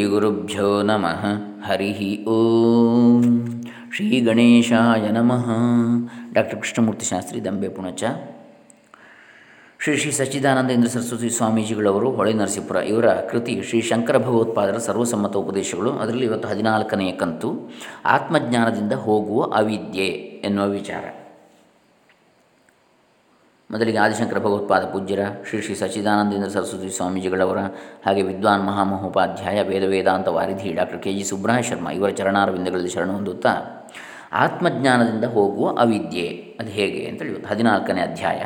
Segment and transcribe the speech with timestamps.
[0.00, 1.26] ಶ್ರೀಗುರುಭ್ಯೋ ನಮಃ
[1.66, 3.22] ಹರಿ ಓಂ
[3.96, 5.44] ಶ್ರೀ ಗಣೇಶಾಯ ನಮಃ
[6.32, 8.04] ಡಾಕ್ಟರ್ ಕೃಷ್ಣಮೂರ್ತಿ ಶಾಸ್ತ್ರಿ ದಂಬೆ ಪುಣಚ।
[9.78, 15.90] ಶ್ರೀ ಶ್ರೀ ಸಚ್ಚಿದಾನಂದೇಂದ್ರ ಸರಸ್ವತಿ ಸ್ವಾಮೀಜಿಗಳವರು, ಹೊಳೆ ನರಸೀಪುರ, ಇವರ ಕೃತಿ ಶ್ರೀ ಶಂಕರ ಭಗವತ್ಪಾದರ ಸರ್ವಸಮ್ಮತ ಉಪದೇಶಗಳು.
[15.90, 17.70] ಅದರಲ್ಲಿ ಇವತ್ತು ಹದಿನಾಲ್ಕನೆಯ ಕಂತು,
[18.04, 20.06] ಆತ್ಮಜ್ಞಾನದಿಂದ ಹೋಗುವ ಅವಿದ್ಯೆ
[20.44, 21.19] ಎನ್ನುವ ವಿಚಾರ.
[23.70, 25.18] ಮೊದಲಿಗೆ ಆದಿಶಂಕರ ಭಗವತ್ಪಾದ ಪೂಜ್ಯರ,
[25.48, 27.58] ಶ್ರೀ ಶ್ರೀ ಸಚ್ಚಿದಾನಂದೇಂದ್ರ ಸರಸ್ವತಿ ಸ್ವಾಮೀಜಿಗಳವರ,
[28.06, 31.12] ಹಾಗೆ ವಿದ್ವಾನ್ ಮಹಾಮಹೋಪಾಧ್ಯಾಯ ವೇದ ವೇದಾಂತ ವಾರಿಧಿ ಡಾಕ್ಟರ್ ಕೆ.
[31.12, 31.24] ಜಿ.
[31.24, 33.54] ಸುಬ್ರಹ ಶರ್ಮ ಇವರ ಚರಣಾರ್ವಿಂದಗಳಲ್ಲಿ ಶರಣ ಹೊಂದುತ್ತಾ,
[34.32, 38.42] ಆತ್ಮಜ್ಞಾನದಿಂದ ಹೋಗುವ ಅವಿದ್ಯೆ, ಅದು ಹೇಗೆ ಅಂತ ಹೇಳಿ ಹದಿನಾಲ್ಕನೇ ಅಧ್ಯಾಯ,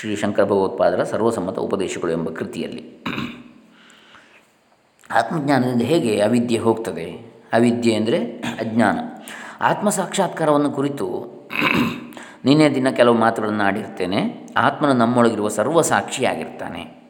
[0.00, 3.04] ಶ್ರೀ ಶಂಕರ ಭಗವತ್ಪಾದರ ಸರ್ವಸಮ್ಮತ ಉಪದೇಶಗಳು ಎಂಬ ಕೃತಿಯಲ್ಲಿ.
[5.10, 7.06] ಆತ್ಮಜ್ಞಾನದಿಂದ ಹೇಗೆ ಅವಿದ್ಯೆ ಹೋಗ್ತದೆ?
[7.52, 8.18] ಅವಿದ್ಯೆ ಅಂದರೆ
[8.60, 8.98] ಅಜ್ಞಾನ.
[9.60, 11.06] ಆತ್ಮ ಸಾಕ್ಷಾತ್ಕಾರವನ್ನು ಕುರಿತು
[12.44, 14.48] ನಿನ್ನೆ ದಿನ ಕೆಲವು ಮಾತುಗಳನ್ನು ಆಡಿರ್ತೇನೆ.
[14.56, 17.02] ಆತ್ಮನು ನಮ್ಮೊಳಗಿರುವ ಸರ್ವ ಸಾಕ್ಷಿಯಾಗಿರ್ತಾನೆ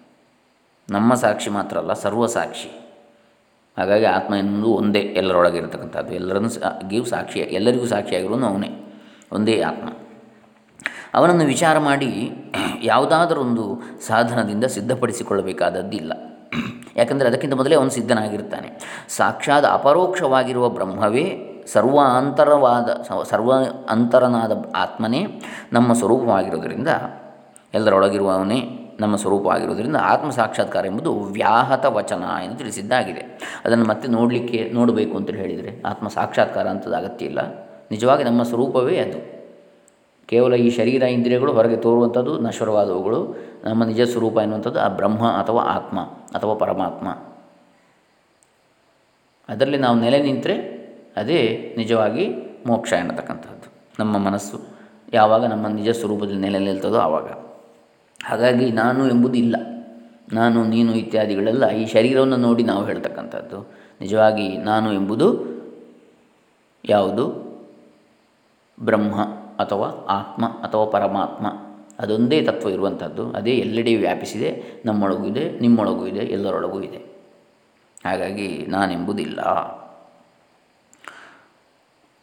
[0.90, 2.70] ನಮ್ಮ ಸಾಕ್ಷಿ ಮಾತ್ರ ಅಲ್ಲ ಸರ್ವ ಸಾಕ್ಷಿ
[3.78, 5.59] ಹಾಗಾಗಿ ಆತ್ಮ ಎಂದು ಒಂದೇ ಎಲ್ಲರೊಳಗೆ
[6.15, 8.70] ಎಲ್ಲರನ್ನೂ ಸಾಗಿಯೂ ಸಾಕ್ಷಿ, ಎಲ್ಲರಿಗೂ ಸಾಕ್ಷಿಯಾಗಿರೋನು ಅವನೇ,
[9.32, 9.88] ಒಂದೇ ಆತ್ಮ.
[11.15, 12.30] ಅವನನ್ನು ವಿಚಾರ ಮಾಡಿ
[12.82, 16.12] ಯಾವುದಾದರೊಂದು ಸಾಧನದಿಂದ ಸಿದ್ಧಪಡಿಸಿಕೊಳ್ಳಬೇಕಾದದ್ದಿಲ್ಲ.
[16.96, 18.68] ಯಾಕಂದರೆ ಅದಕ್ಕಿಂತ ಮೊದಲೇ ಅವನು ಸಿದ್ಧನಾಗಿರ್ತಾನೆ.
[19.09, 22.88] ಸಾಕ್ಷಾತ್ ಅಪರೋಕ್ಷವಾಗಿರುವ ಬ್ರಹ್ಮವೇ ಸರ್ವ ಅಂತರವಾದ
[23.23, 23.52] ಸರ್ವ
[23.88, 25.27] ಅಂತರನಾದ ಆತ್ಮನೇ
[25.73, 26.88] ನಮ್ಮ ಸ್ವರೂಪವಾಗಿರೋದರಿಂದ
[27.74, 33.21] ಎಲ್ಲರೊಳಗಿರುವವನೇ ನಮ್ಮ ಸ್ವರೂಪವಾಗಿರುವುದರಿಂದ ಆತ್ಮ ಸಾಕ್ಷಾತ್ಕಾರ ಎಂಬುದು ವ್ಯಾಹತ ವಚನ ಎಂದು ತಿಳಿಸಿದ್ದಾಗಿದೆ.
[33.65, 37.38] ಅದನ್ನು ಮತ್ತೆ ನೋಡಲಿಕ್ಕೆ, ನೋಡಬೇಕು ಅಂತೇಳಿ ಹೇಳಿದರೆ ಆತ್ಮ ಸಾಕ್ಷಾತ್ಕಾರ ಅಂತದ್ದು ಅಗತ್ಯ ಇಲ್ಲ.
[37.91, 39.32] ನಿಜವಾಗಿ ನಮ್ಮ ಸ್ವರೂಪವೇ ಅದು.
[40.26, 46.01] ಕೇವಲ ಈ ಶರೀರ, ಇಂದ್ರಿಯಗಳು ಹೊರಗೆ ತೋರುವಂಥದ್ದು ನಶ್ವರವಾದವುಗಳು, ನಮ್ಮ ನಿಜ ಸ್ವರೂಪ ಎನ್ನುವಂಥದ್ದು ಆ ಬ್ರಹ್ಮ ಅಥವಾ ಆತ್ಮ
[46.04, 47.09] ಅಥವಾ ಪರಮಾತ್ಮ.
[49.49, 50.71] ಅದರಲ್ಲಿ ನಾವು ನೆಲೆ ನಿಂತರೆ
[51.16, 52.29] ಅದೇ ನಿಜವಾಗಿ
[52.66, 54.60] ಮೋಕ್ಷ ಎನ್ನತಕ್ಕಂಥದ್ದು ನಮ್ಮ ಮನಸ್ಸು
[55.13, 57.27] ಯಾವಾಗ ನಮ್ಮ ನಿಜ ಸ್ವರೂಪದಲ್ಲಿ ನೆಲೆ ನಿಲ್ತದೋ ಆವಾಗ.
[58.24, 59.57] ಹಾಗಾಗಿ ನಾನು ಎಂಬುದು ಇಲ್ಲ
[60.32, 65.41] ನಾನು, ನೀನು ಇತ್ಯಾದಿಗಳೆಲ್ಲ ಈ ಶರೀರವನ್ನು ನೋಡಿ ನಾವು ಹೇಳ್ತಕ್ಕಂಥದ್ದು ನಿಜವಾಗಿ ನಾನು ಎಂಬುದು
[66.84, 67.53] ಯಾವುದು?
[68.81, 69.21] ಬ್ರಹ್ಮ
[69.59, 71.47] ಅಥವಾ ಆತ್ಮ ಅಥವಾ ಪರಮಾತ್ಮ.
[71.98, 74.82] ಅದೊಂದೇ ತತ್ವ ಇರುವಂಥದ್ದು ಅದೇ ಎಲ್ಲೆಡೆ ವ್ಯಾಪಿಸಿದೆ.
[74.86, 76.98] ನಮ್ಮೊಳಗೂ ಇದೆ, ನಿಮ್ಮೊಳಗೂ ಇದೆ, ಎಲ್ಲರೊಳಗೂ ಇದೆ.
[78.04, 79.41] ಹಾಗಾಗಿ ನಾನೆಂಬುದಿಲ್ಲ.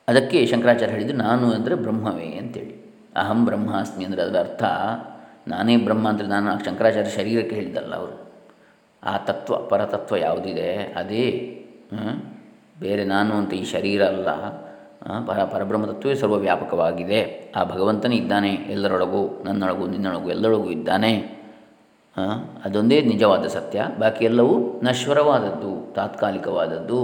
[0.09, 2.75] ಅದಕ್ಕೆ ಶಂಕರಾಚಾರ್ಯ ಹೇಳಿದ್ದು, ನಾನು ಅಂದರೆ ಬ್ರಹ್ಮವೇ ಅಂತೇಳಿ.
[3.21, 4.63] ಅಹಂ ಬ್ರಹ್ಮಾಸ್ಮಿ ಅಂದರೆ ಅದರ ಅರ್ಥ,
[5.51, 8.17] ನಾನೇ ಬ್ರಹ್ಮ ಅಂದರೆ ನಾನು ಶಂಕರಾಚಾರ್ಯ ಶರೀರಕ್ಕೆ ಹೇಳಿದ್ದಲ್ಲ ಅವರು.
[9.03, 10.69] ಆ ತತ್ವ, ಪರತತ್ವ ಯಾವುದಿದೆ?
[11.01, 11.25] ಅದೇ
[12.83, 14.29] ಬೇರೆ ನಾನು ಅಂತ ಈ ಶರೀರ ಅಲ್ಲ
[15.27, 17.19] ಪರ, ಪರಬ್ರಹ್ಮ ತತ್ವವೇ ಸರ್ವವ್ಯಾಪಕವಾಗಿದೆ.
[17.57, 21.11] ಆ ಭಗವಂತನೇ ಇದ್ದಾನೆ, ಎಲ್ಲರೊಳಗೂ, ನನ್ನೊಳಗೂ, ನಿನ್ನೊಳಗೂ, ಎಲ್ಲರೊಳಗೂ ಇದ್ದಾನೆ.
[22.65, 23.85] ಅದೊಂದೇ ನಿಜವಾದ ಸತ್ಯ.
[23.99, 24.55] ಬಾಕಿ ಎಲ್ಲವೂ
[24.85, 26.99] ನಶ್ವರವಾದದ್ದು, ತಾತ್ಕಾಲಿಕವಾದದ್ದು.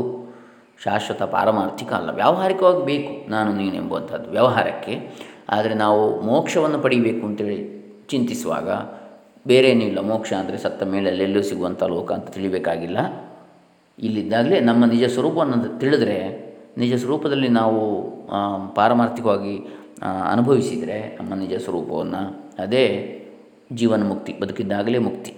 [0.83, 2.09] ಶಾಶ್ವತ ಪಾರಮಾರ್ಥಿಕ ಅಲ್ಲ.
[2.09, 4.93] ವ್ಯಾವಹಾರಿಕವಾಗಿ ಬೇಕು ನಾನು ನೀನೆಂಬುವಂಥದ್ದು ವ್ಯವಹಾರಕ್ಕೆ.
[5.49, 7.57] ಆದರೆ ನಾವು ಮೋಕ್ಷವನ್ನು ಪಡೀಬೇಕು ಅಂತೇಳಿ
[8.09, 8.69] ಚಿಂತಿಸುವಾಗ
[9.47, 9.99] ಬೇರೆ ಏನೂ ಇಲ್ಲ.
[9.99, 12.99] ಮೋಕ್ಷ ಅಂದರೆ ಸತ್ತ ಮೇಲೆ ಅಲ್ಲೆಲ್ಲೂ ಸಿಗುವಂಥ ಲೋಕ ಅಂತ ತಿಳಿಬೇಕಾಗಿಲ್ಲ.
[13.99, 16.17] ಇಲ್ಲಿದ್ದಾಗಲೇ ನಮ್ಮ ನಿಜ ಸ್ವರೂಪವನ್ನು ತಿಳಿದ್ರೆ,
[16.77, 17.81] ನಿಜ ಸ್ವರೂಪದಲ್ಲಿ ನಾವು
[18.75, 19.55] ಪಾರಮಾರ್ಥಿಕವಾಗಿ
[20.31, 22.21] ಅನುಭವಿಸಿದರೆ ನಮ್ಮ ನಿಜ ಸ್ವರೂಪವನ್ನು
[22.59, 22.85] ಅದೇ
[23.73, 25.33] ಜೀವನ ಮುಕ್ತಿ ಬದುಕಿದ್ದಾಗಲೇ ಮುಕ್ತಿ.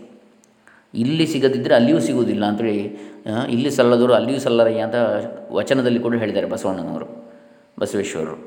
[0.94, 2.78] ಇಲ್ಲಿ ಸಿಗದಿದ್ದರೆ ಅಲ್ಲಿಯೂ ಸಿಗುವುದಿಲ್ಲ ಅಂತೇಳಿ
[3.54, 4.96] ಇಲ್ಲಿ ಸಲ್ಲದವರು ಅಲ್ಲಿಯೂ ಸಲ್ಲರಯ್ಯ ಅಂತ
[5.58, 7.08] ವಚನದಲ್ಲಿ ಕೂಡ ಹೇಳಿದ್ದಾರೆ ಬಸವಣ್ಣನವರು,
[7.80, 8.38] ಬಸವೇಶ್ವರರು.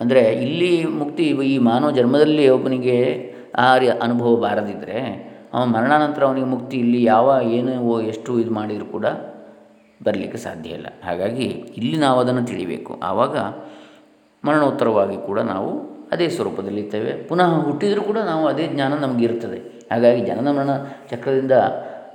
[0.00, 2.96] ಅಂದರೆ ಇಲ್ಲಿ ಮುಕ್ತಿ ಈ ಮಾನವ ಜನ್ಮದಲ್ಲಿ ಒಬ್ಬನಿಗೆ
[3.64, 3.66] ಆ
[4.06, 5.00] ಅನುಭವ ಬಾರದಿದ್ದರೆ
[5.54, 7.72] ಅವನ ಮರಣಾನಂತರ ಅವನಿಗೆ ಮುಕ್ತಿ ಇಲ್ಲಿ ಯಾವ, ಏನು
[8.12, 9.06] ಎಷ್ಟು ಇದು ಮಾಡಿದರೂ ಕೂಡ
[10.02, 10.88] ಬರಲಿಕ್ಕೆ ಸಾಧ್ಯ ಇಲ್ಲ.
[11.04, 11.48] ಹಾಗಾಗಿ
[11.78, 12.92] ಇಲ್ಲಿ ನಾವು ಅದನ್ನು ತಿಳಿಬೇಕು.
[13.02, 13.36] ಆವಾಗ
[14.44, 15.70] ಮರಣೋತ್ತರವಾಗಿ ಕೂಡ ನಾವು
[16.14, 19.58] ಅದೇ ಸ್ವರೂಪದಲ್ಲಿ ಇರ್ತೇವೆ ಪುನಃ ಹುಟ್ಟಿದರೂ ಕೂಡ ನಾವು ಅದೇ ಜ್ಞಾನ ನಮಗಿರ್ತದೆ
[19.90, 20.72] ಹಾಗಾಗಿ ಜನನ ಮರಣ
[21.10, 21.54] ಚಕ್ರದಿಂದ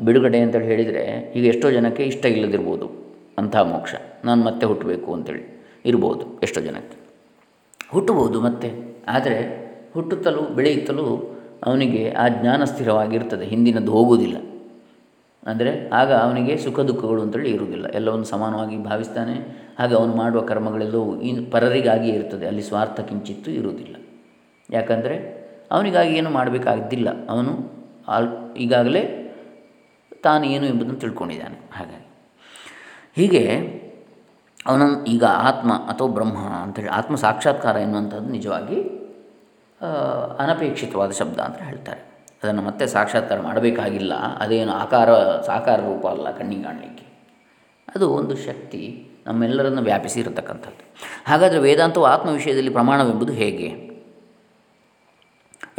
[0.05, 1.03] ಬಿಡುಗಡೆ ಅಂತೇಳಿ ಹೇಳಿದರೆ
[1.37, 2.87] ಈಗ ಎಷ್ಟೋ ಜನಕ್ಕೆ ಇಷ್ಟ ಇಲ್ಲದಿರ್ಬೋದು
[3.41, 3.93] ಅಂಥ ಮೋಕ್ಷ.
[4.27, 5.43] ನಾನು ಮತ್ತೆ ಹುಟ್ಟಬೇಕು ಅಂತೇಳಿ
[5.89, 6.97] ಇರ್ಬೋದು ಎಷ್ಟೋ ಜನಕ್ಕೆ.
[7.93, 8.69] ಹುಟ್ಟಬಹುದು ಮತ್ತೆ,
[9.15, 9.39] ಆದರೆ
[9.95, 11.05] ಹುಟ್ಟುತ್ತಲೂ ಬೆಳೆಯುತ್ತಲೂ
[11.65, 14.37] ಅವನಿಗೆ ಆ ಜ್ಞಾನ ಸ್ಥಿರವಾಗಿರ್ತದೆ, ಹಿಂದಿನದ್ದು ಹೋಗುವುದಿಲ್ಲ.
[15.43, 17.85] ಅಂದರೆ ಆಗ ಅವನಿಗೆ ಸುಖ ದುಃಖಗಳು ಅಂತೇಳಿ ಇರುವುದಿಲ್ಲ.
[17.99, 19.35] ಎಲ್ಲವನ್ನು ಸಮಾನವಾಗಿ ಭಾವಿಸ್ತಾನೆ
[19.79, 23.95] ಹಾಗೆ ಅವನು ಮಾಡುವ ಕರ್ಮಗಳೆಲ್ಲವೂ ಇನ್ ಪರರಿಗಾಗಿ ಇರ್ತದೆ, ಅಲ್ಲಿ ಸ್ವಾರ್ಥ ಕಿಂಚಿತ್ತು ಇರುವುದಿಲ್ಲ.
[24.69, 25.17] ಯಾಕಂದರೆ
[25.71, 27.09] ಅವನಿಗಾಗಿ ಏನು ಮಾಡಬೇಕಾಗಿದ್ದಿಲ್ಲ.
[27.33, 27.53] ಅವನು
[28.15, 29.03] ಆಲ್ ಈಗಾಗಲೇ
[30.25, 31.57] ತಾನು ಏನು ಎಂಬುದನ್ನು ತಿಳ್ಕೊಂಡಿದ್ದಾನೆ.
[31.77, 32.05] ಹಾಗಾಗಿ
[33.15, 33.41] ಹೀಗೆ
[34.65, 38.77] ಅವನ ಈಗ ಆತ್ಮ ಅಥವಾ ಬ್ರಹ್ಮ ಅಂತೇಳಿ ಆತ್ಮ ಸಾಕ್ಷಾತ್ಕಾರ ಎನ್ನುವಂಥದ್ದು ನಿಜವಾಗಿ
[40.39, 42.01] ಅನಪೇಕ್ಷಿತವಾದ ಶಬ್ದ ಅಂತ ಹೇಳ್ತಾರೆ.
[42.43, 44.13] ಅದನ್ನು ಮತ್ತೆ ಸಾಕ್ಷಾತ್ಕಾರ ಮಾಡಬೇಕಾಗಿಲ್ಲ.
[44.39, 45.09] ಅದೇನು ಆಕಾರ,
[45.41, 47.05] ಸಾಕಾರ ರೂಪ ಅಲ್ಲ ಕಣ್ಣಿಗೆ ಕಾಣಲಿಕ್ಕೆ.
[47.95, 48.81] ಅದು ಒಂದು ಶಕ್ತಿ
[49.27, 50.83] ನಮ್ಮೆಲ್ಲರನ್ನು ವ್ಯಾಪಿಸಿ ಇರತಕ್ಕಂಥದ್ದು.
[51.25, 53.94] ಹಾಗಾದರೆ ವೇದಾಂತವು ಆತ್ಮ ವಿಷಯದಲ್ಲಿ ಪ್ರಮಾಣವೆಂಬುದು ಹೇಗೆ?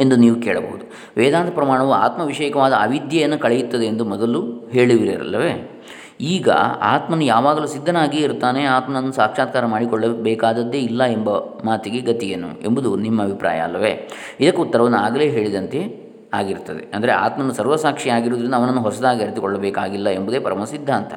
[0.01, 0.85] ಎಂದು ನೀವು ಕೇಳಬಹುದು.
[1.17, 5.83] ವೇದಾಂತ ಪ್ರಮಾಣವು ಆತ್ಮವಿಷಯಕವಾದ ಅವಿದ್ಯೆಯನ್ನು ಕಳೆಯುತ್ತದೆ ಎಂದು ಮೊದಲು ಹೇಳುವಿರಲ್ಲವೇ
[6.21, 6.49] ಈಗ
[6.81, 11.29] ಆತ್ಮನು ಯಾವಾಗಲೂ ಸಿದ್ಧನಾಗಿಯೇ ಇರ್ತಾನೆ ಆತ್ಮನನ್ನು ಸಾಕ್ಷಾತ್ಕಾರ ಮಾಡಿಕೊಳ್ಳಬೇಕಾದದ್ದೇ ಇಲ್ಲ ಎಂಬ
[11.65, 14.09] ಮಾತಿಗೆ ಗತಿಯೇನು ಎಂಬುದು ನಿಮ್ಮ ಅಭಿಪ್ರಾಯ ಅಲ್ಲವೇ?
[14.39, 21.13] ಇದಕ್ಕೆ ಉತ್ತರವನ್ನು ಆಗಲೇ ಹೇಳಿದಂತೆ ಆಗಿರ್ತದೆ ಅಂದರೆ ಆತ್ಮನು ಸರ್ವಸಾಕ್ಷಿ ಆಗಿರುವುದರಿಂದ ಅವನನ್ನು ಹೊಸದಾಗಿ ಅರಿತುಕೊಳ್ಳಬೇಕಾಗಿಲ್ಲ ಎಂಬುದೇ ಪರಮ ಸಿದ್ಧಾಂತ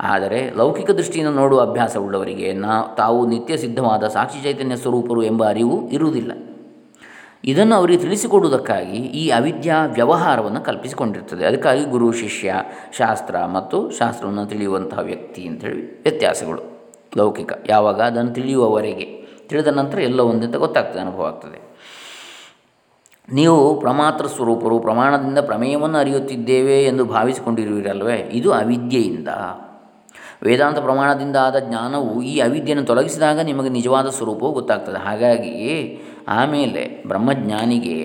[0.00, 6.32] ಆದರೆ ಲೌಕಿಕ ದೃಷ್ಟಿಯಿಂದ ನೋಡುವ ಅಭ್ಯಾಸವುಳ್ಳವರಿಗೆ ನಾ ತಾವು ನಿತ್ಯ ಸಿದ್ಧವಾದ ಸಾಕ್ಷಿ ಚೈತನ್ಯ ಸ್ವರೂಪರು ಎಂಬ ಅರಿವು ಇರುವುದಿಲ್ಲ.
[7.44, 11.46] ಇದನ್ನು ಅವರಿಗೆ ತಿಳಿಸಿಕೊಡುವುದಕ್ಕಾಗಿ ಈ ಅವಿದ್ಯಾ ವ್ಯವಹಾರವನ್ನು ಕಲ್ಪಿಸಿಕೊಂಡಿರ್ತದೆ.
[11.46, 12.54] ಅದಕ್ಕಾಗಿ ಗುರು, ಶಿಷ್ಯ,
[12.92, 16.62] ಶಾಸ್ತ್ರ ಮತ್ತು ಶಾಸ್ತ್ರವನ್ನು ತಿಳಿಯುವಂತಹ ವ್ಯಕ್ತಿ ಅಂತೇಳಿ ವ್ಯತ್ಯಾಸಗಳು.
[17.16, 17.52] ಲೌಕಿಕ.
[17.68, 18.02] ಯಾವಾಗ?
[18.02, 19.28] ಅದನ್ನು ತಿಳಿಯುವವರೆಗೆ.
[19.48, 21.72] ತಿಳಿದ ನಂತರ ಎಲ್ಲ ಒಂದಂತ ಗೊತ್ತಾಗ್ತದೆ, ಅನುಭವ ಆಗ್ತದೆ.
[23.32, 28.30] ನೀವು ಪ್ರಮಾತ್ರ ಸ್ವರೂಪರು, ಪ್ರಮಾಣದಿಂದ ಪ್ರಮೇಯವನ್ನು ಅರಿಯುತ್ತಿದ್ದೇವೆ ಎಂದು ಭಾವಿಸಿಕೊಂಡಿರುವಿರಲ್ವೇ?
[28.32, 29.28] ಇದು ಅವಿದ್ಯೆಯಿಂದ.
[30.42, 34.98] ವೇದಾಂತ ಪ್ರಮಾಣದಿಂದ ಆದ ಜ್ಞಾನವು ಈ ಅವಿದ್ಯೆಯನ್ನು ತೊಲಗಿಸಿದಾಗ ನಿಮಗೆ ನಿಜವಾದ ಸ್ವರೂಪವು ಗೊತ್ತಾಗ್ತದೆ.
[34.98, 35.52] ಹಾಗಾಗಿ
[36.28, 37.98] ಆಮೇಲೆ ಬ್ರಹ್ಮಜ್ಞಾನಿಗೆ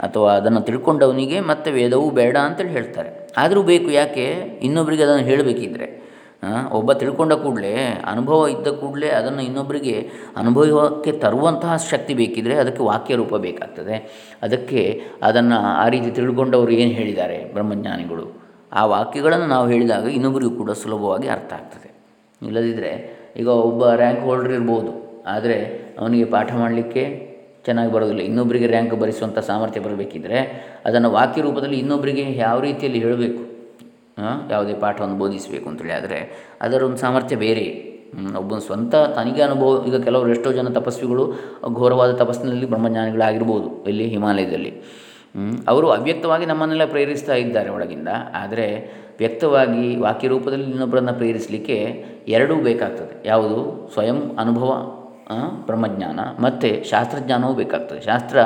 [0.00, 3.10] ಅಥವಾ ಅದನ್ನು ತಿಳ್ಕೊಂಡವನಿಗೆ ಮತ್ತೆ ವೇದವೂ ಬೇಡ ಅಂತೇಳಿ ಹೇಳ್ತಾರೆ.
[3.38, 4.26] ಆದರೂ ಬೇಕು ಯಾಕೆ?
[4.62, 5.88] ಇನ್ನೊಬ್ಬರಿಗೆ ಅದನ್ನು ಹೇಳಬೇಕಿದ್ರೆ.
[6.72, 7.72] ಒಬ್ಬ ತಿಳ್ಕೊಂಡ ಕೂಡಲೇ,
[8.06, 9.94] ಅನುಭವ ಇದ್ದ ಕೂಡಲೇ ಅದನ್ನು ಇನ್ನೊಬ್ಬರಿಗೆ
[10.36, 13.96] ಅನುಭವಕ್ಕೆ ತರುವಂತಹ ಶಕ್ತಿ ಬೇಕಿದ್ದರೆ ಅದಕ್ಕೆ ವಾಕ್ಯ ರೂಪ ಬೇಕಾಗ್ತದೆ.
[14.42, 14.82] ಅದಕ್ಕೆ
[15.22, 18.26] ಅದನ್ನು ಆ ರೀತಿ ತಿಳ್ಕೊಂಡವರು ಏನು ಹೇಳಿದ್ದಾರೆ ಬ್ರಹ್ಮಜ್ಞಾನಿಗಳು?
[18.72, 21.90] ಆ ವಾಕ್ಯಗಳನ್ನು ನಾವು ಹೇಳಿದಾಗ ಇನ್ನೊಬ್ಬರಿಗೂ ಕೂಡ ಸುಲಭವಾಗಿ ಅರ್ಥ ಆಗ್ತದೆ.
[22.42, 22.92] ಇಲ್ಲದಿದ್ದರೆ
[23.36, 24.92] ಈಗ ಒಬ್ಬ ರ್ಯಾಂಕ್ ಹೋಲ್ಡರ್ ಇರ್ಬೋದು,
[25.26, 25.58] ಆದರೆ
[25.98, 27.04] ಅವನಿಗೆ ಪಾಠ ಮಾಡಲಿಕ್ಕೆ
[27.66, 28.20] ಚೆನ್ನಾಗಿ ಬರೋದಿಲ್ಲ.
[28.20, 30.38] ಇನ್ನೊಬ್ಬರಿಗೆ ರ್ಯಾಂಕ್ ಭರಿಸುವಂಥ ಸಾಮರ್ಥ್ಯ ಬರಬೇಕಿದ್ರೆ
[30.84, 33.42] ಅದನ್ನು ವಾಕ್ಯ ರೂಪದಲ್ಲಿ ಇನ್ನೊಬ್ಬರಿಗೆ ಯಾವ ರೀತಿಯಲ್ಲಿ ಹೇಳಬೇಕು?
[34.50, 36.18] ಯಾವುದೇ ಪಾಠವನ್ನು ಬೋಧಿಸಬೇಕು ಅಂತೇಳಿ ಆದರೆ
[36.62, 37.96] ಅದರ ಒಂದು ಸಾಮರ್ಥ್ಯ ಬೇರೆ.
[38.38, 41.24] ಒಬ್ಬನ ಸ್ವಂತ ತನಿಗೆ ಅನುಭವ, ಈಗ ಕೆಲವರು ಎಷ್ಟೋ ಜನ ತಪಸ್ವಿಗಳು
[41.74, 44.72] ಘೋರವಾದ ತಪಸ್ಸಿನಲ್ಲಿ ಬ್ರಹ್ಮಜ್ಞಾನಿಗಳಾಗಿರ್ಬೋದು ಇಲ್ಲಿ ಹಿಮಾಲಯದಲ್ಲಿ.
[45.68, 48.08] ಅವರು ಅವ್ಯಕ್ತವಾಗಿ ನಮ್ಮನ್ನೆಲ್ಲ ಪ್ರೇರಿಸ್ತಾ ಇದ್ದಾರೆ ಒಳಗಿಂದ.
[48.34, 48.66] ಆದರೆ
[49.18, 53.28] ವ್ಯಕ್ತವಾಗಿ ವಾಕ್ಯ ರೂಪದಲ್ಲಿ ಇನ್ನೊಬ್ಬರನ್ನು ಪ್ರೇರಿಸಲಿಕ್ಕೆ ಎರಡೂ ಬೇಕಾಗ್ತದೆ.
[53.28, 53.90] ಯಾವುದು?
[53.92, 54.70] ಸ್ವಯಂ ಅನುಭವ
[55.66, 56.20] ಬ್ರಹ್ಮಜ್ಞಾನ.
[56.40, 58.00] ಮತ್ತು ಶಾಸ್ತ್ರಜ್ಞಾನವೂ ಬೇಕಾಗ್ತದೆ.
[58.00, 58.38] ಶಾಸ್ತ್ರ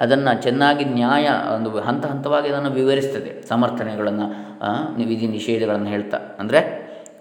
[0.00, 1.26] ಅದನ್ನು ಚೆನ್ನಾಗಿ ನ್ಯಾಯ,
[1.56, 3.32] ಒಂದು ಹಂತ ಹಂತವಾಗಿ ಅದನ್ನು ವಿವರಿಸ್ತದೆ.
[3.48, 4.26] ಸಮರ್ಥನೆಗಳನ್ನು
[5.10, 6.20] ವಿಧಿ ನಿಷೇಧಗಳನ್ನು ಹೇಳ್ತಾ.
[6.40, 6.60] ಅಂದರೆ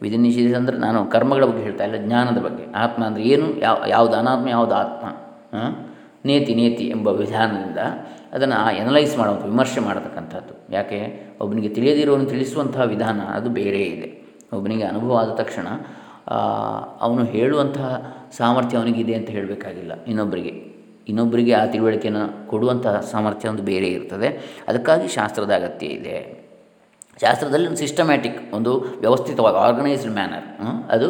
[0.02, 2.66] ವಿಧಿ ನಿಷೇಧ ಅಂದರೆ ನಾನು ಕರ್ಮಗಳ ಬಗ್ಗೆ ಹೇಳ್ತಾ ಇಲ್ಲ, ಜ್ಞಾನದ ಬಗ್ಗೆ.
[2.76, 3.48] ಆತ್ಮ ಅಂದರೆ ಏನು?
[3.60, 5.06] ಯಾವ, ಯಾವುದು ಅನಾತ್ಮ, ಯಾವುದು ಆತ್ಮ?
[6.26, 7.82] ನೇತಿ ನೇತಿ ಎಂಬ ವಿಧಾನದಿಂದ
[8.34, 10.54] ಅದನ್ನು ಎನಲೈಸ್ ಮಾಡುವಂಥ ವಿಮರ್ಶೆ ಮಾಡತಕ್ಕಂಥದ್ದು.
[10.74, 11.00] ಯಾಕೆ?
[11.42, 14.10] ಒಬ್ಬನಿಗೆ ತಿಳಿಯದಿರೋನು ತಿಳಿಸುವಂತಹ ವಿಧಾನ ಅದು ಬೇರೆ ಇದೆ.
[14.54, 15.68] ಒಬ್ಬನಿಗೆ ಅನುಭವ ಆದ ತಕ್ಷಣ
[17.02, 17.90] ಅವನು ಹೇಳುವಂತಹ
[18.38, 20.06] ಸಾಮರ್ಥ್ಯ ಅವನಿಗಿದೆ ಅಂತ ಹೇಳಬೇಕಾಗಿಲ್ಲ.
[20.06, 20.74] ಇನ್ನೊಬ್ಬರಿಗೆ
[21.08, 24.30] ಇನ್ನೊಬ್ಬರಿಗೆ ಆ ತಿಳುವಳಿಕೆಯನ್ನು ಕೊಡುವಂತಹ ಸಾಮರ್ಥ್ಯ ಒಂದು ಬೇರೆ ಇರ್ತದೆ.
[24.68, 26.44] ಅದಕ್ಕಾಗಿ ಶಾಸ್ತ್ರದ ಅಗತ್ಯ ಇದೆ.
[27.22, 30.46] ಶಾಸ್ತ್ರದಲ್ಲಿ ಒಂದು ಸಿಸ್ಟಮ್ಯಾಟಿಕ್ ಒಂದು ವ್ಯವಸ್ಥಿತವಾಗಿ ಆರ್ಗನೈಸ್ಡ್ ಮ್ಯಾನರ್
[30.90, 31.08] ಅದು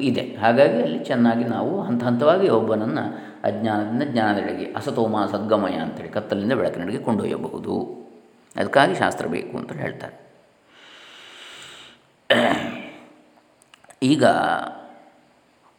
[0.00, 0.20] ಇದೆ.
[0.20, 3.04] ಹಾಗಾಗಿ ಅಲ್ಲಿ ಚೆನ್ನಾಗಿ ನಾವು ಹಂತ ಹಂತವಾಗಿ ಒಬ್ಬನನ್ನು
[3.44, 7.74] ಅಜ್ಞಾನದಿಂದ ಜ್ಞಾನದೆಡೆಗೆ, ಅಸತೋಮ, ಸದ್ಗಮಯ ಅಂತೇಳಿ ಕತ್ತಲಿಂದ ಬೆಳಕಿನಡೆಗೆ ಕೊಂಡೊಯ್ಯಬಹುದು.
[8.56, 10.16] ಅದಕ್ಕಾಗಿ ಶಾಸ್ತ್ರ ಬೇಕು ಅಂತ ಹೇಳ್ತಾರೆ.
[14.02, 14.24] ಈಗ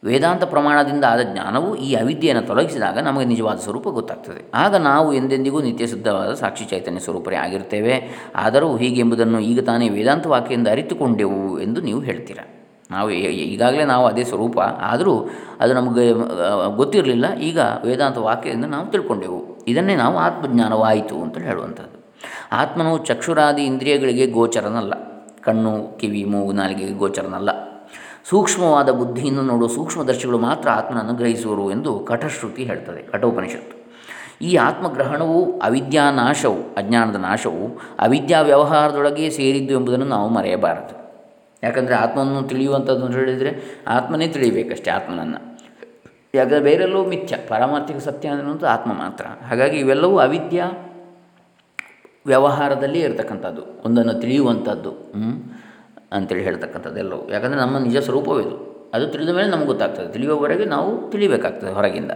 [0.04, 4.52] ವೇದಾಂತ ಪ್ರಮಾಣದಿಂದ ಆದ ಜ್ಞಾನವು ಈ ಅವಿದ್ಯೆಯನ್ನು ತೊಲಗಿಸಿದಾಗ ನಮಗೆ ನಿಜವಾದ ಸ್ವರೂಪ ಗೊತ್ತಾಗ್ತದೆ.
[4.54, 10.68] ಆಗ ನಾವು ಎಂದೆಂದಿಗೂ ನಿತ್ಯ ಶುದ್ಧವಾದ ಸಾಕ್ಷಿ ಚೈತನ್ಯ ಸ್ವರೂಪರೇ ಆಗಿರ್ತೇವೆ ಆದರೂ ಹೀಗೆಂಬುದನ್ನು ಈಗ ತಾನೇ ವೇದಾಂತ ವಾಕ್ಯದಿಂದ
[10.68, 12.46] ಅರಿತುಕೊಂಡೆವು ಎಂದು ನೀವು ಹೇಳ್ತೀರಾ?
[12.92, 14.60] ನಾವು ಈಗಾಗಲೇ ನಾವು ಅದೇ ಸ್ವರೂಪ.
[14.60, 15.30] ಆದರೂ
[15.60, 16.12] ಅದು ನಮಗೆ
[16.76, 17.36] ಗೊತ್ತಿರಲಿಲ್ಲ.
[17.36, 19.66] ಈಗ ವೇದಾಂತ ವಾಕ್ಯದಿಂದ ನಾವು ತಿಳ್ಕೊಂಡೆವು.
[19.68, 22.12] ಇದನ್ನೇ ನಾವು ಆತ್ಮಜ್ಞಾನವಾಯಿತು ಅಂತ ಹೇಳುವಂಥದ್ದು.
[22.52, 24.94] ಆತ್ಮನು ಚಕ್ಷುರಾದಿ ಇಂದ್ರಿಯಗಳಿಗೆ ಗೋಚರನಲ್ಲ.
[25.42, 27.50] ಕಣ್ಣು, ಕಿವಿ, ಮೂಗು, ನಾಲಿಗೆಗೆ ಗೋಚರನಲ್ಲ.
[28.30, 33.76] ಸೂಕ್ಷ್ಮವಾದ ಬುದ್ಧಿಯನ್ನು ನೋಡುವ ಸೂಕ್ಷ್ಮದರ್ಶಿಗಳು ಮಾತ್ರ ಆತ್ಮನನ್ನು ಗ್ರಹಿಸುವರು ಎಂದು ಕಠಶ್ರುತಿ ಹೇಳ್ತದೆ, ಕಠೋಪನಿಷತ್ತು.
[34.42, 37.66] ಈ ಆತ್ಮಗ್ರಹಣವು ಅವಿದ್ಯಾನಾಶವು ಅಜ್ಞಾನದ ನಾಶವು,
[38.00, 40.96] ಅವಿದ್ಯಾ ವ್ಯವಹಾರದೊಳಗೆ ಸೇರಿದ್ದು ಎಂಬುದನ್ನು ನಾವು ಮರೆಯಬಾರದು.
[41.64, 45.40] ಯಾಕಂದರೆ ಆತ್ಮವನ್ನು ತಿಳಿಯುವಂಥದ್ದು ಅಂತ ಹೇಳಿದರೆ ಆತ್ಮನೇ ತಿಳಿಯಬೇಕಷ್ಟೇ ಆತ್ಮನನ್ನು.
[46.36, 49.26] ಯಾಕಂದರೆ ಬೇರೆಲ್ಲೂ ಮಿಥ್ಯ, ಪಾರಮಾರ್ಥಿಕ ಸತ್ಯ ಅನ್ನೋದು ಆತ್ಮ ಮಾತ್ರ.
[49.50, 50.66] ಹಾಗಾಗಿ ಇವೆಲ್ಲವೂ ಅವಿದ್ಯಾ
[52.26, 54.92] ವ್ಯವಹಾರದಲ್ಲಿ ಇರತಕ್ಕಂಥದ್ದು, ಒಂದನ್ನು ತಿಳಿಯುವಂಥದ್ದು
[56.14, 57.30] ಅಂತೇಳಿ ಹೇಳ್ತಕ್ಕಂಥದ್ದು ಎಲ್ಲವೂ.
[57.30, 60.14] ಯಾಕಂದರೆ ನಮ್ಮ ನಿಜ ಸ್ವರೂಪವಿದು ಅದು ತಿಳಿದ ಮೇಲೆ ನಮ್ಗೆ ಗೊತ್ತಾಗ್ತದೆ.
[60.14, 62.12] ತಿಳಿಯುವವರೆಗೆ ನಾವು ತಿಳಿಬೇಕಾಗ್ತದೆ ಹೊರಗಿಂದ.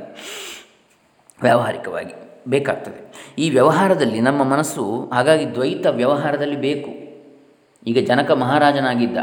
[1.41, 2.13] ವ್ಯಾವಹಾರಿಕವಾಗಿ
[2.47, 3.11] ಬೇಕಾಗ್ತದೆ.
[3.39, 6.89] ಈ ವ್ಯವಹಾರದಲ್ಲಿ ನಮ್ಮ ಮನಸ್ಸು ಹಾಗಾಗಿ ದ್ವೈತ ವ್ಯವಹಾರದಲ್ಲಿ ಬೇಕು.
[7.89, 9.17] ಈಗ ಜನಕ ಮಹಾರಾಜನಾಗಿದ್ದ.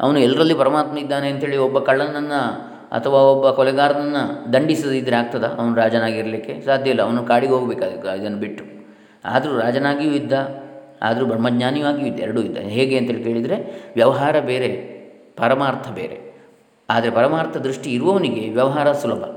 [0.00, 2.50] ಅವನು ಎಲ್ಲರಲ್ಲಿ ಪರಮಾತ್ಮ ಇದ್ದಾನೆ ಅಂತೇಳಿ ಒಬ್ಬ ಕಳ್ಳನನ್ನು
[2.90, 5.44] ಅಥವಾ ಒಬ್ಬ ಕೊಲೆಗಾರನನ್ನು ದಂಡಿಸದಿದ್ದರೆ ಆಗ್ತದ?
[5.44, 7.02] ಅವನು ರಾಜನಾಗಿರಲಿಕ್ಕೆ ಸಾಧ್ಯ ಇಲ್ಲ.
[7.02, 8.64] ಅವನು ಕಾಡಿಗೆ ಹೋಗಬೇಕಾದ ಇದನ್ನು ಬಿಟ್ಟು.
[9.24, 10.32] ಆದರೂ ರಾಜನಾಗಿಯೂ ಇದ್ದ.
[11.02, 12.58] ಆದರೂ ಬ್ರಹ್ಮಜ್ಞಾನಿಯೂ ಆಗಿ ಇದ್ದ ಎರಡೂ ಇದ್ದ.
[12.58, 14.68] ಹೇಗೆ ಅಂತೇಳಿ ಕೇಳಿದರೆ, ವ್ಯವಹಾರ ಬೇರೆ,
[15.36, 16.26] ಪರಮಾರ್ಥ ಬೇರೆ.
[16.90, 19.36] ಆದರೆ ಪರಮಾರ್ಥ ದೃಷ್ಟಿ ಇರುವವನಿಗೆ ವ್ಯವಹಾರ ಸುಲಭ.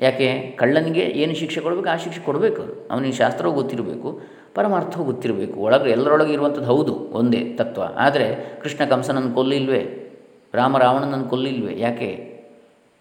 [0.00, 0.56] ಯಾಕೆ?
[0.58, 4.20] ಕಳ್ಳನಿಗೆ ಏನು ಶಿಕ್ಷೆ ಕೊಡಬೇಕು, ಆ ಶಿಕ್ಷೆ ಕೊಡಬೇಕು ಅವನಿಗೆ ಶಾಸ್ತ್ರವೂ ಗೊತ್ತಿರಬೇಕು,
[4.54, 5.60] ಪರಮಾರ್ಥವೂ ಗೊತ್ತಿರಬೇಕು.
[5.60, 7.82] ಒಳಗೆ ಎಲ್ಲರೊಳಗೆ ಇರುವಂಥದ್ದು ಹೌದು, ಒಂದೇ ತತ್ವ.
[7.96, 10.10] ಆದರೆ ಕೃಷ್ಣ ಕಂಸನನ್ನು ಕೊಲ್ಲಿಲ್ವೇ?
[10.54, 11.74] ರಾಮ ರಾವಣನನ್ನು ಕೊಲ್ಲಿಲ್ವೇ?
[11.78, 12.40] ಯಾಕೆ?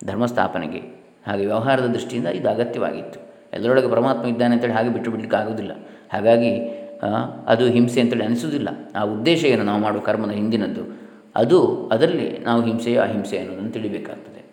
[0.05, 0.79] ಧರ್ಮಸ್ಥಾಪನೆಗೆ.
[1.27, 3.19] ಹಾಗೆ ವ್ಯವಹಾರದ ದೃಷ್ಟಿಯಿಂದ ಇದು ಅಗತ್ಯವಾಗಿತ್ತು.
[3.53, 5.71] ಎಲ್ಲರೊಳಗೆ ಪರಮಾತ್ಮ ಇದ್ದಾನೆ ಅಂತೇಳಿ ಹಾಗೆ ಬಿಟ್ಟು ಬಿಡಲಿಕ್ಕೆ ಆಗೋದಿಲ್ಲ
[6.13, 6.82] ಹಾಗಾಗಿ
[7.47, 8.69] ಅದು ಹಿಂಸೆ ಅಂತೇಳಿ ಅನಿಸುವುದಿಲ್ಲ.
[8.95, 11.03] ಆ ಉದ್ದೇಶ ಏನು ನಾವು ಮಾಡುವ ಕರ್ಮದ ಹಿಂದಿನದ್ದು?
[11.35, 14.43] ಅದು ಅದರಲ್ಲಿ ನಾವು ಹಿಂಸೆಯೋ ಅಹಿಂಸೆ ಅನ್ನೋದನ್ನು ತಿಳಿಬೇಕಾಗ್ತದೆ.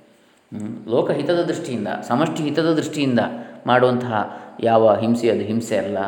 [0.90, 3.20] ಲೋಕಹಿತದ ದೃಷ್ಟಿಯಿಂದ ಸಮಷ್ಟಿ ಹಿತದ ದೃಷ್ಟಿಯಿಂದ
[3.66, 5.98] ಮಾಡುವಂತಹ ಯಾವ ಹಿಂಸೆ ಅದು ಹಿಂಸೆ ಅಲ್ಲ.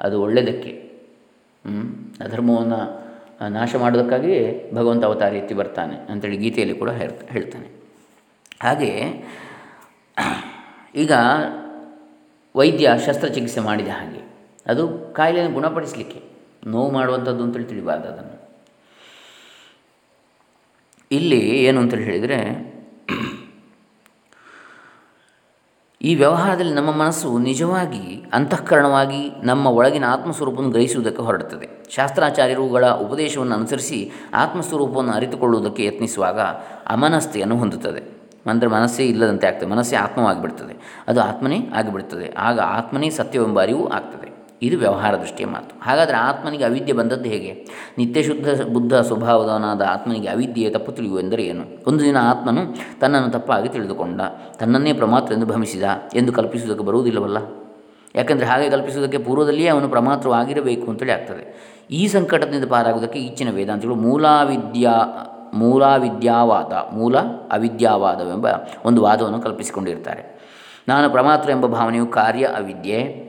[0.00, 0.72] ಅದು ಒಳ್ಳೆಯದಕ್ಕೆ.
[2.20, 3.04] ಅಧರ್ಮವನ್ನು
[3.50, 7.68] ನಾಶ ಮಾಡೋದಕ್ಕಾಗಿಯೇ ಭಗವಂತ ಅವತಾರ ಎತ್ತಿ ಬರ್ತಾನೆ ಅಂತೇಳಿ ಗೀತೆಯಲ್ಲಿ ಕೂಡ ಹೇಳ್ತಾನೆ.
[8.62, 9.24] ಹಾಗೆಯೇ
[10.94, 11.12] ಈಗ
[12.56, 14.33] ವೈದ್ಯ ಶಸ್ತ್ರಚಿಕಿತ್ಸೆ ಮಾಡಿದ ಹಾಗೆ.
[14.66, 16.22] ಅದು ಕಾಯಿಲೆಯನ್ನು ಗುಣಪಡಿಸಲಿಕ್ಕೆ.
[16.66, 18.34] ನೋವು ಮಾಡುವಂಥದ್ದು ಅಂತೇಳಿ ತಿಳಿಬಾರ್ದು ಅದನ್ನು.
[21.10, 22.74] ಇಲ್ಲಿ ಏನು ಅಂತೇಳಿ ಹೇಳಿದರೆ,
[26.02, 31.68] ಈ ವ್ಯವಹಾರದಲ್ಲಿ ನಮ್ಮ ಮನಸ್ಸು ನಿಜವಾಗಿ ಅಂತಃಕರಣವಾಗಿ ನಮ್ಮ ಒಳಗಿನ ಆತ್ಮಸ್ವರೂಪವನ್ನು ಗ್ರಹಿಸುವುದಕ್ಕೆ ಹೊರಡುತ್ತದೆ.
[31.90, 36.40] ಶಾಸ್ತ್ರಾಚಾರ್ಯರುಗಳ ಉಪದೇಶವನ್ನು ಅನುಸರಿಸಿ ಆತ್ಮಸ್ವರೂಪವನ್ನು ಅರಿತುಕೊಳ್ಳುವುದಕ್ಕೆ ಯತ್ನಿಸುವಾಗ
[36.86, 38.02] ಅಮನಸ್ಥೆಯನ್ನು ಹೊಂದುತ್ತದೆ.
[38.46, 39.66] ಅಂದರೆ ಮನಸ್ಸೇ ಇಲ್ಲದಂತೆ ಆಗ್ತದೆ.
[39.66, 41.04] ಮನಸ್ಸೇ ಆತ್ಮವಾಗಿಬಿಡ್ತದೆ.
[41.08, 42.32] ಅದು ಆತ್ಮನೇ ಆಗಿಬಿಡ್ತದೆ.
[42.32, 44.33] ಆಗ ಆತ್ಮನೇ ಸತ್ಯವೆಂಬ ಅರಿವು ಆಗ್ತದೆ.
[44.62, 45.80] ಇದು ವ್ಯವಹಾರ ದೃಷ್ಟಿಯ ಮಾತು.
[45.80, 47.66] ಹಾಗಾದರೆ ಆತ್ಮನಿಗೆ ಅವಿದ್ಯೆ ಬಂದದ್ದು ಹೇಗೆ?
[47.98, 51.84] ನಿತ್ಯ ಶುದ್ಧ ಬುದ್ಧ ಸ್ವಭಾವದವನಾದ ಆತ್ಮನಿಗೆ ಅವಿದ್ಯೆ ತಪ್ಪು ತಿಳಿಯುವೆಂದರೆ ಏನು?
[51.86, 52.60] ಒಂದು ದಿನ ಆತ್ಮನು
[53.00, 54.20] ತನ್ನನ್ನು ತಪ್ಪಾಗಿ ತಿಳಿದುಕೊಂಡ,
[54.58, 55.82] ತನ್ನನ್ನೇ ಪ್ರಮಾತ್ರ ಎಂದು ಭ್ರಮಿಸಿದ
[56.14, 57.38] ಎಂದು ಕಲ್ಪಿಸುವುದಕ್ಕೆ ಬರುವುದಿಲ್ಲವಲ್ಲ?
[58.14, 61.74] ಯಾಕೆಂದರೆ ಹಾಗೆ ಕಲ್ಪಿಸುವುದಕ್ಕೆ ಪೂರ್ವದಲ್ಲಿಯೇ ಅವನು ಪ್ರಮಾತ್ರವಾಗಿರಬೇಕು ಅಂತೇಳಿ ಆಗ್ತದೆ.
[61.90, 64.90] ಈ ಸಂಕಟದಿಂದ ಪಾರಾಗುವುದಕ್ಕೆ ಈಚಿನ ವೇದಾಂತಗಳು ಮೂಲಾವಿದ್ಯಾ,
[65.54, 67.18] ಮೂಲಾವಿದ್ಯಾವಾದ, ಮೂಲ
[67.52, 68.46] ಅವಿದ್ಯಾವಾದವೆಂಬ
[68.84, 70.34] ಒಂದು ವಾದವನ್ನು ಕಲ್ಪಿಸಿಕೊಂಡಿರ್ತಾರೆ.
[70.88, 73.23] ನಾನು ಪ್ರಮಾತ್ರ ಎಂಬ ಭಾವನೆಯು ಕಾರ್ಯ ಅವಿದ್ಯೆ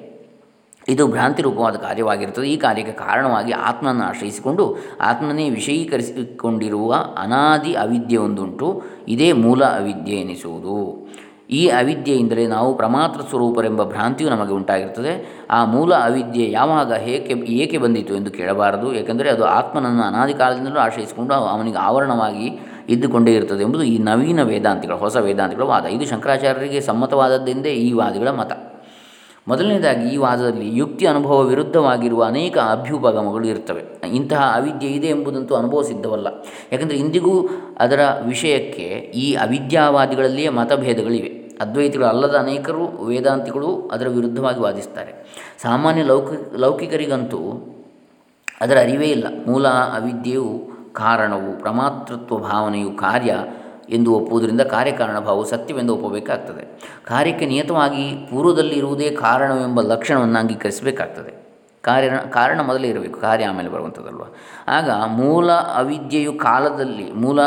[0.89, 2.49] ಇದು ಭ್ರಾಂತಿ ರೂಪವಾದ ಕಾರ್ಯವಾಗಿರುತ್ತದೆ.
[2.49, 8.81] ಈ ಕಾರ್ಯಕ್ಕೆ ಕಾರಣವಾಗಿ ಆತ್ಮನನ್ನು ಆಶ್ರಯಿಸಿಕೊಂಡು ಆತ್ಮನೇ ವಿಷಯೀಕರಿಸಿಕೊಂಡಿರುವ ಅನಾದಿ ಅವಿದ್ಯೆ ಒಂದುಂಟು.
[9.07, 11.07] ಇದೇ ಮೂಲ ಅವಿದ್ಯೆ ಎನಿಸುವುದು.
[11.49, 15.45] ಈ ಅವಿದ್ಯೆಯಿಂದಲೇ ನಾವು ಪ್ರಮಾತ್ರ ಸ್ವರೂಪರೆಂಬ ಭ್ರಾಂತಿಯು ನಮಗೆ ಉಂಟಾಗಿರುತ್ತದೆ.
[15.51, 18.93] ಆ ಮೂಲ ಅವಿದ್ಯೆ ಯಾವಾಗ ಹೇಗೆ, ಏಕೆ ಬಂದಿತು ಎಂದು ಕೇಳಬಾರದು.
[18.93, 25.15] ಏಕೆಂದರೆ ಅದು ಆತ್ಮನನ್ನು ಅನಾದಿ ಕಾಲದಿಂದಲೂ ಆಶ್ರಯಿಸಿಕೊಂಡು ಅವನಿಗೆ ಆವರಣವಾಗಿ ಇದ್ದುಕೊಂಡೇ ಇರುತ್ತದೆ ಎಂಬುದು ಈ ನವೀನ ವೇದಾಂತಿಗಳ, ಹೊಸ
[25.15, 25.85] ವೇದಾಂತಿಗಳ ವಾದ.
[25.85, 28.51] ಇದು ಶಂಕರಾಚಾರ್ಯರಿಗೆ ಸಮ್ಮತವಾದದ್ದೆಂದೇ ಈ ವಾದಿಗಳ ಮತ.
[29.47, 33.83] ಮೊದಲನೇದಾಗಿ ಈ ವಾದದಲ್ಲಿ ಯುಕ್ತಿ ಅನುಭವ ವಿರುದ್ಧವಾಗಿರುವ ಅನೇಕ ಅಭ್ಯುಪಗಮಗಳು ಇರ್ತವೆ.
[34.13, 36.27] ಇಂತಹ ಅವಿದ್ಯೆ ಇದೆ ಎಂಬುದಂತೂ ಅನುಭವ ಸಿದ್ಧವಲ್ಲ.
[36.71, 37.49] ಯಾಕಂದರೆ ಇಂದಿಗೂ
[37.79, 38.83] ಅದರ ವಿಷಯಕ್ಕೆ
[39.15, 41.45] ಈ ಅವಿದ್ಯಾವಾದಿಗಳಲ್ಲಿಯೇ ಮತಭೇದಗಳಿವೆ.
[41.61, 45.11] ಅದ್ವೈತಿಗಳು ಅಲ್ಲದ ಅನೇಕರು, ವೇದಾಂತಿಗಳು ಅದರ ವಿರುದ್ಧವಾಗಿ ವಾದಿಸ್ತಾರೆ.
[45.61, 47.71] ಸಾಮಾನ್ಯ ಲೌಕಿಕ, ಲೌಕಿಕರಿಗಂತೂ
[48.61, 49.27] ಅದರ ಅರಿವೇ ಇಲ್ಲ.
[49.47, 53.35] ಮೂಲ ಅವಿದ್ಯೆಯು ಕಾರಣವು, ಪ್ರಮಾತೃತ್ವ ಭಾವನೆಯು ಕಾರ್ಯ
[53.89, 56.63] ಎಂದು ಒಪ್ಪುವುದರಿಂದ ಕಾರ್ಯಕಾರಣ ಭಾವವು ಸತ್ಯವೆಂದು ಒಪ್ಪಬೇಕಾಗ್ತದೆ.
[57.07, 61.33] ಕಾರ್ಯಕ್ಕೆ ನಿಯತವಾಗಿ ಪೂರ್ವದಲ್ಲಿ ಇರುವುದೇ ಕಾರಣವೆಂಬ ಲಕ್ಷಣವನ್ನು ಅಂಗೀಕರಿಸಬೇಕಾಗ್ತದೆ.
[61.81, 64.23] ಕಾರ್ಯ, ಕಾರಣ ಮೊದಲೇ ಇರಬೇಕು, ಕಾರ್ಯ ಆಮೇಲೆ ಬರುವಂಥದ್ದಲ್ವ?
[64.67, 67.39] ಆಗ ಮೂಲ ಅವಿದ್ಯೆಯು ಕಾಲದಲ್ಲಿ, ಮೂಲ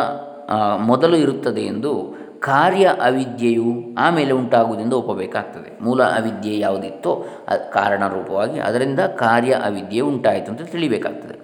[0.76, 1.92] ಮೊದಲು ಇರುತ್ತದೆ ಎಂದು
[2.40, 5.84] ಕಾರ್ಯ ಅವಿದ್ಯೆಯು ಆಮೇಲೆ ಉಂಟಾಗುವುದೆಂದು ಒಪ್ಪಬೇಕಾಗ್ತದೆ.
[5.84, 7.26] ಮೂಲ ಅವಿದ್ಯೆ ಯಾವುದಿತ್ತೋ
[7.72, 11.36] ಕಾರಣ ರೂಪವಾಗಿ ಅದರಿಂದ ಕಾರ್ಯ ಅವಿದ್ಯೆ ಉಂಟಾಯಿತು ಅಂತ ತಿಳಿಬೇಕಾಗ್ತದೆ.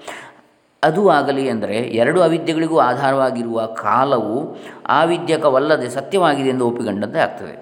[0.88, 4.36] ಅದು ಆಗಲಿ ಅಂದರೆ ಎರಡು ಅವಿದ್ಯೆಗಳಿಗೂ ಆಧಾರವಾಗಿರುವ ಕಾಲವು
[5.00, 7.54] ಆವಿದ್ಯಕವಲ್ಲದೆ ಸತ್ಯವಾಗಿದೆ ಎಂದು ಒಪ್ಪಿಕೊಂಡಂತೆ ಆಗ್ತದೆ.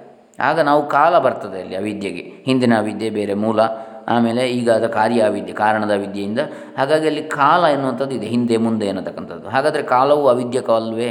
[0.49, 2.23] ಆಗ ನಾವು ಕಾಲ ಬರ್ತದೆ ಅಲ್ಲಿ ಅವಿದ್ಯೆಗೆ.
[2.47, 3.61] ಹಿಂದಿನ ಅವಿದ್ಯೆ ಬೇರೆ ಮೂಲ,
[4.15, 6.41] ಆಮೇಲೆ ಈಗ ಅದ ಕಾರ್ಯ ಅವಿದ್ಯೆ, ಕಾರಣದ ವಿದ್ಯೆಯಿಂದ
[6.79, 9.47] ಹಾಗಾಗಿ ಅಲ್ಲಿ ಕಾಲ ಎನ್ನುವಂಥದ್ದು ಇದೆ, ಹಿಂದೆ ಮುಂದೆ ಎನ್ನತಕ್ಕಂಥದ್ದು.
[9.49, 11.11] ಹಾಗಾದರೆ ಕಾಲವು ಅವಿದ್ಯಕವಲ್ವೇ?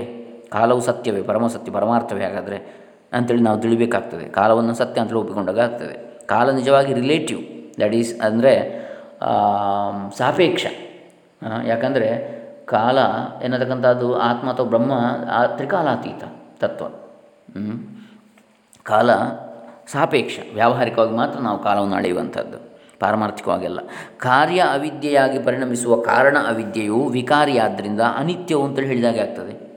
[0.58, 2.58] ಕಾಲವು ಸತ್ಯವೇ, ಪರಮ ಸತ್ಯ, ಪರಮಾರ್ಥವೇ ಹಾಗಾದರೆ?
[3.18, 4.26] ಅಂತೇಳಿ ನಾವು ತಿಳಿಬೇಕಾಗ್ತದೆ.
[4.40, 5.96] ಕಾಲವನ್ನು ಸತ್ಯ ಅಂತ ಒಪ್ಪಿಕೊಂಡಾಗ ಆಗ್ತದೆ.
[6.26, 7.42] ಕಾಲ ನಿಜವಾಗಿ ರಿಲೇಟಿವ್
[7.82, 8.54] ದಟ್ ಈಸ್ ಅಂದರೆ
[10.18, 10.66] ಸಾಪೇಕ್ಷ.
[11.68, 12.10] ಯಾಕಂದರೆ
[12.66, 12.98] ಕಾಲ
[13.44, 14.94] ಎನ್ನತಕ್ಕಂಥದ್ದು ಆತ್ಮ ಅಥವಾ ಬ್ರಹ್ಮ
[15.56, 16.24] ತ್ರಿಕಾಲಾತೀತ
[16.60, 16.86] ತತ್ವ.
[18.84, 19.12] ಕಾಲ
[19.92, 22.58] ಸಾಪೇಕ್ಷ, ವ್ಯಾವಹಾರಿಕವಾಗಿ ಮಾತ್ರ ನಾವು ಕಾಲವನ್ನು ಅಳೆಯುವಂಥದ್ದು,
[23.00, 23.80] ಪಾರಮಾರ್ಥಿಕವಾಗೆಲ್ಲ.
[24.18, 29.71] ಕಾರ್ಯ ಅವಿದ್ಯೆಯಾಗಿ ಪರಿಣಮಿಸುವ ಕಾರಣ ಅವಿದ್ಯೆಯು ವಿಕಾರಿಯಾದ್ದರಿಂದ ಅನಿತ್ಯವು ಅಂತೇಳಿ ಹೇಳಿದಾಗೆ ಆಗ್ತದೆ.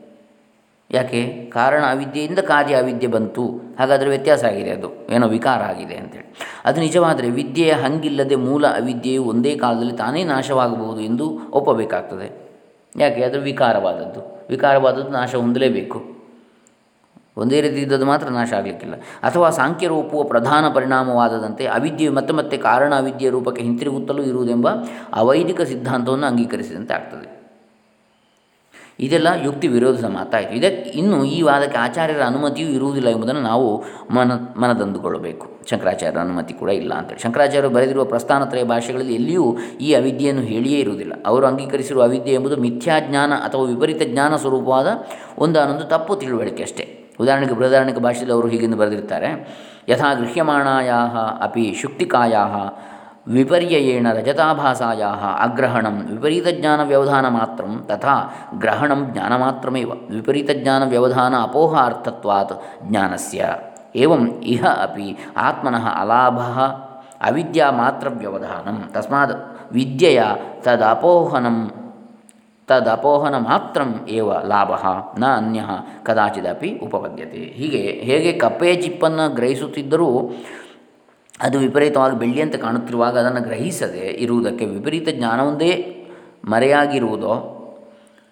[0.94, 1.50] ಯಾಕೆ?
[1.54, 3.46] ಕಾರಣ ಅವಿದ್ಯೆಯಿಂದ ಕಾರ್ಯ ಅವಿದ್ಯೆ ಬಂತು.
[3.78, 5.08] ಹಾಗಾದರೆ ವ್ಯತ್ಯಾಸ ಆಗಿದೆ ಅದು.
[5.10, 6.34] ಏನೋ ವಿಕಾರ ಆಗಿದೆ ಅಂತೇಳಿ.
[6.64, 12.52] ಅದು ನಿಜವಾದರೆ ವಿದ್ಯೆಯ ಹಂಗಿಲ್ಲದೆ ಮೂಲ ಅವಿದ್ಯೆಯು ಒಂದೇ ಕಾಲದಲ್ಲಿ ತಾನೇ ನಾಶವಾಗಬಹುದು ಎಂದು ಒಪ್ಪಬೇಕಾಗ್ತದೆ.
[12.96, 13.24] ಯಾಕೆ?
[13.24, 14.46] ಅದು ವಿಕಾರವಾದದ್ದು.
[14.50, 16.14] ವಿಕಾರವಾದದ್ದು ನಾಶ ಹೊಂದಲೇಬೇಕು.
[17.36, 18.94] ಒಂದೇ ರೀತಿ ಇದ್ದದ್ದು ಮಾತ್ರ ನಾಶ ಆಗಲಿಕ್ಕಿಲ್ಲ.
[19.22, 24.68] ಅಥವಾ ಸಾಂಖ್ಯರು ಒಪ್ಪುವ ಪ್ರಧಾನ ಪರಿಣಾಮವಾದದಂತೆ ಅವಿದ್ಯೆಯು ಮತ್ತೆ ಮತ್ತೆ ಕಾರಣ ಅವಿದ್ಯೆಯ ರೂಪಕ್ಕೆ ಹಿಂತಿರುಗುತ್ತಲೂ ಇರುವುದೆಂಬ
[25.12, 27.43] ಅವೈದಿಕ ಸಿದ್ಧಾಂತವನ್ನು ಅಂಗೀಕರಿಸಿದಂತೆ ಆಗ್ತದೆ.
[29.00, 30.54] ಇದೆಲ್ಲ ಯುಕ್ತಿ ವಿರೋಧದ ಮಾತಾಯಿತು.
[30.54, 35.46] ಇದಕ್ಕೆ ಇನ್ನು ಈ ವಾದಕ್ಕೆ ಆಚಾರ್ಯರ ಅನುಮತಿಯೂ ಇರುವುದಿಲ್ಲ ಎಂಬುದನ್ನು ನಾವು ಮನ, ಮನದಂದುಕೊಳ್ಳಬೇಕು.
[35.70, 37.20] ಶಂಕರಾಚಾರ್ಯರ ಅನುಮತಿ ಕೂಡ ಇಲ್ಲ ಅಂತೇಳಿ.
[37.20, 41.12] ಶಂಕರಾಚಾರ್ಯರು ಬರೆದಿರುವ ಪ್ರಸ್ಥಾನತ್ರಯ ಭಾಷೆಗಳಲ್ಲಿ ಎಲ್ಲಿಯೂ ಈ ಅವಿದ್ಯೆಯನ್ನು ಹೇಳಿಯೇ ಇರುವುದಿಲ್ಲ.
[41.26, 44.86] ಅವರು ಅಂಗೀಕರಿಸಿರುವ ಅವಿದ್ಯೆ ಎಂಬುದು ಮಿಥ್ಯಾಜ್ಞಾನ ಅಥವಾ ವಿಪರೀತ ಜ್ಞಾನ ಸ್ವರೂಪವಾದ
[45.38, 47.00] ಒಂದಾನೊಂದು ತಪ್ಪು ತಿಳುವಳಿಕೆ ಅಷ್ಟೇ.
[47.20, 49.28] ಉದಾಹರಣೆಗೆ ಬೃಹದಾರಣಿಕ ಭಾಷೆಯಲ್ಲಿ ಅವರು ಹೀಗೆಂದು ಬರೆದಿರ್ತಾರೆ.
[49.88, 50.92] ಯಥಾ ಗೃಹ್ಯಮಾಣಾಯ
[51.40, 52.44] ಅಪಿ ಶುಕ್ತಿಕಾಯಾ
[53.26, 55.02] ವಿಪರ್ಯಯೇಣ ರಜತಾಭಾಸಾಯ
[55.40, 58.16] ಅಗ್ರಹಣಂ ವಿಪರೀತಜ್ಞಾನ ವ್ಯವಧಾನ ಮಾತ್ರ ತಥಾ
[58.58, 59.02] ಗ್ರಹಣಂ
[60.10, 62.54] ವಿಪರೀತ ಜ್ಞಾನ ವ್ಯವಧಾನ ಅಪೋಹಾರ್ಥತ್ವಾತ್
[62.88, 63.46] ಜ್ಞಾನಸ್ಯ
[63.96, 66.40] ಏವಂ ಇಹ ಅಪಿ ಆತ್ಮನಃ ಅಲಾಭ
[67.20, 69.34] ಅವಿದ್ಯಾ ಮಾತ್ರ ವ್ಯವಧಾನಂ ತಸ್ಮಾತ್
[69.72, 70.20] ವಿದ್ಯೆಯ
[70.64, 71.58] ತದಪೋಹನಂ
[72.68, 74.72] ತದಪೋಹನ ಮಾತ್ರ ಏವ ಲಾಭ
[75.18, 75.62] ನ ಅನ್ಯ
[76.02, 80.08] ಕದಾಚಿದಪಿ ಉಪಪದ್ಯತೆ ಹೀಗೆ ಹೇಗೆ ಕಪ್ಪೆಯ ಚಿಪ್ಪನ್ನು ಗ್ರಹಿಸುತ್ತಿದ್ದರೂ
[81.42, 85.96] ಅದು ವಿಪರೀತವಾಗಿ ಬೆಳ್ಳಿಯಂತೆ ಕಾಣುತ್ತಿರುವಾಗ ಅದನ್ನು ಗ್ರಹಿಸದೆ ಇರುವುದಕ್ಕೆ ವಿಪರೀತ ಜ್ಞಾನವೊಂದೇ
[86.48, 87.50] ಮರೆಯಾಗಿರುವುದೋ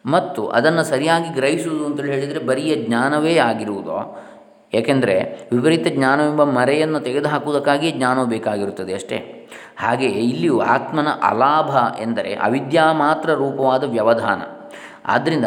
[0.07, 4.23] ಮತ್ತು ಅದನ್ನು ಸರಿಯಾಗಿ ಗ್ರಹಿಸುವುದು ಅಂತೇಳಿ ಹೇಳಿದರೆ ಬರಿಯ ಜ್ಞಾನವೇ ಆಗಿರುವುದೋ
[4.75, 9.49] ಏಕೆಂದರೆ ವಿಪರೀತ ಜ್ಞಾನವೆಂಬ ಮರೆಯನ್ನು ತೆಗೆದುಹಾಕುವುದಕ್ಕಾಗಿಯೇ ಜ್ಞಾನವು ಬೇಕಾಗಿರುತ್ತದೆ ಅಷ್ಟೇ.
[9.77, 14.43] ಹಾಗೆಯೇ ಇಲ್ಲಿಯೂ ಆತ್ಮನ ಅಲಾಭ ಎಂದರೆ ಅವಿದ್ಯಾ ಮಾತ್ರ ರೂಪವಾದ ವ್ಯವಧಾನ.
[15.07, 15.45] ಆದ್ದರಿಂದ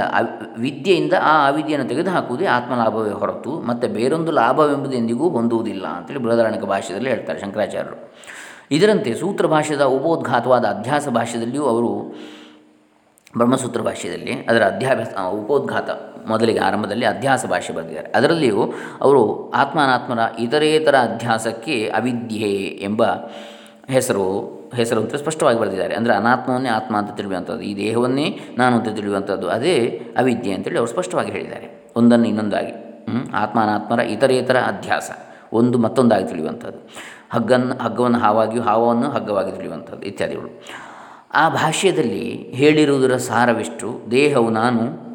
[0.57, 7.39] ವಿದ್ಯೆಯಿಂದ ಆ ಅವಿದ್ಯೆಯನ್ನು ತೆಗೆದುಹಾಕುವುದೇ ಆತ್ಮಲಾಭವೇ ಹೊರತು, ಮತ್ತು ಬೇರೊಂದು ಲಾಭವೆಂಬುದು ಎಂದಿಗೂ ಹೊಂದುವುದಿಲ್ಲ ಅಂತೇಳಿ ಬೃಹದಾರಣಿಕ ಭಾಷೆಯಲ್ಲಿ ಹೇಳ್ತಾರೆ
[7.39, 8.13] ಶಂಕರಾಚಾರ್ಯರು.
[8.71, 12.15] ಇದರಂತೆ ಸೂತ್ರ ಭಾಷೆದ ಉಪೋದ್ಘಾತವಾದ ಅಧ್ಯಾಸ ಭಾಷೆಯಲ್ಲಿಯೂ ಅವರು
[13.37, 15.89] ಬ್ರಹ್ಮಸೂತ್ರ ಭಾಷೆಯಲ್ಲಿ ಅದರ ಅಧ್ಯಾಭ್ಯಾಸ ಉಪೋದ್ಘಾತ
[16.27, 18.11] ಮೊದಲಿಗೆ ಆರಂಭದಲ್ಲಿ ಅಧ್ಯಾಸ ಭಾಷೆ ಬರೆದಿದ್ದಾರೆ.
[18.11, 23.03] ಅದರಲ್ಲಿಯೂ ಅವರು ಆತ್ಮಾನಾತ್ಮರ ಇತರೇತರ ಅಧ್ಯಾಸಕ್ಕೆ ಅವಿದ್ಯೆ ಎಂಬ
[23.87, 24.25] ಹೆಸರು
[24.73, 25.95] ಹೆಸರು ಅಂತ ಸ್ಪಷ್ಟವಾಗಿ ಬರೆದಿದ್ದಾರೆ.
[25.95, 31.31] ಅಂದರೆ ಅನಾತ್ಮವನ್ನೇ ಆತ್ಮ ಅಂತ ತಿಳಿಯುವಂಥದ್ದು, ಈ ದೇಹವನ್ನೇ ನಾನು ಅಂತ ತಿಳಿಯುವಂಥದ್ದು, ಅದೇ ಅವಿದ್ಯೆ ಅಂತೇಳಿ ಅವರು ಸ್ಪಷ್ಟವಾಗಿ
[31.31, 31.91] ಹೇಳಿದ್ದಾರೆ.
[31.95, 32.73] ಒಂದನ್ನು ಇನ್ನೊಂದಾಗಿ.
[33.33, 35.11] ಆತ್ಮ, ಅನಾತ್ಮರ ಇತರೇತರ ಅಧ್ಯಾಸ.
[35.53, 36.89] ಒಂದು ಮತ್ತೊಂದಾಗಿ ತಿಳಿಯುವಂಥದ್ದು.
[37.33, 40.63] ಹಗ್ಗನ್ನು ಹಗ್ಗವನ್ನು ಹಾವಾಗಿಯೂ ಹಾವವನ್ನು ಹಗ್ಗವಾಗಿ ತಿಳಿಯುವಂಥದ್ದು, ಇತ್ಯಾದಿಗಳು.
[41.33, 44.01] ಆ ಭಾಷ್ಯದಲ್ಲಿ ಹೇಳಿರುವುದರ ಸಾರವೆಷ್ಟು?
[44.11, 45.05] ದೇಹವು ನಾನು,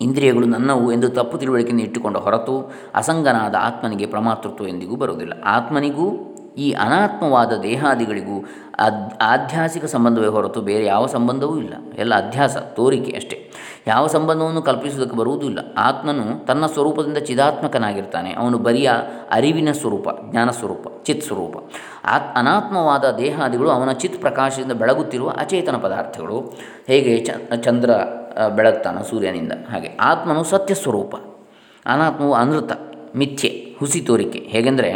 [0.00, 5.32] ಇಂದ್ರಿಯಗಳು ನನ್ನವು ಎಂದು ತಪ್ಪು ತಿಳುವಳಿಕೆಯನ್ನು ಇಟ್ಟುಕೊಂಡ ಹೊರತು ಅಸಂಗನಾದ ಆತ್ಮನಿಗೆ ಪ್ರಮಾತೃತ್ವ ಎಂದಿಗೂ ಬರುವುದಿಲ್ಲ.
[5.44, 6.06] ಆತ್ಮನಿಗೂ
[6.60, 8.36] ಈ ಅನಾತ್ಮವಾದ ದೇಹಾದಿಗಳಿಗೂ
[9.22, 11.74] ಆಧ್ಯಾಸಿಕ ಸಂಬಂಧವೇ ಹೊರತು ಬೇರೆ ಯಾವ ಸಂಬಂಧವೂ ಇಲ್ಲ.
[11.98, 13.38] ಎಲ್ಲ ಅಧ್ಯಾಸ, ತೋರಿಕೆ ಅಷ್ಟೇ.
[13.86, 15.58] ಯಾವ ಸಂಬಂಧವನ್ನು ಕಲ್ಪಿಸುವುದಕ್ಕೆ ಬರುವುದೂ ಇಲ್ಲ.
[15.78, 18.30] ಆತ್ಮನು ತನ್ನ ಸ್ವರೂಪದಿಂದ ಚಿದಾತ್ಮಕನಾಗಿರ್ತಾನೆ.
[18.32, 18.90] ಅವನು ಬರಿಯ
[19.30, 21.56] ಅರಿವಿನ ಸ್ವರೂಪ, ಜ್ಞಾನ ಸ್ವರೂಪ, ಚಿತ್ ಸ್ವರೂಪ.
[22.04, 26.38] ಆತ್ ಅನಾತ್ಮವಾದ ದೇಹಾದಿಗಳು ಅವನ ಚಿತ್ ಪ್ರಕಾಶದಿಂದ ಬೆಳಗುತ್ತಿರುವ ಅಚೇತನ ಪದಾರ್ಥಗಳು.
[26.86, 27.16] ಹೇಗೆ
[27.62, 27.90] ಚಂದ್ರ
[28.56, 29.90] ಬೆಳಗ್ತಾನೋ ಸೂರ್ಯನಿಂದ ಹಾಗೆ.
[30.00, 31.14] ಆತ್ಮನು ಸತ್ಯ ಸ್ವರೂಪ.
[31.86, 32.72] ಅನಾತ್ಮವು ಅನೃತ,
[33.16, 33.69] ಮಿಥ್ಯೆ.
[33.80, 34.38] ಹುಸಿ ತೋರಿಕೆ.
[34.38, 34.90] ಹೇಗೆಂದರೆ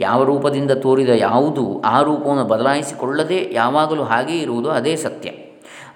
[0.00, 5.30] ಯಾವ ರೂಪದಿಂದ ತೋರಿದ ಯಾವುದು ಆ ರೂಪವನ್ನು ಬದಲಾಯಿಸಿಕೊಳ್ಳದೆ ಯಾವಾಗಲೂ ಹಾಗೇ ಇರುವುದು ಅದೇ ಸತ್ಯ.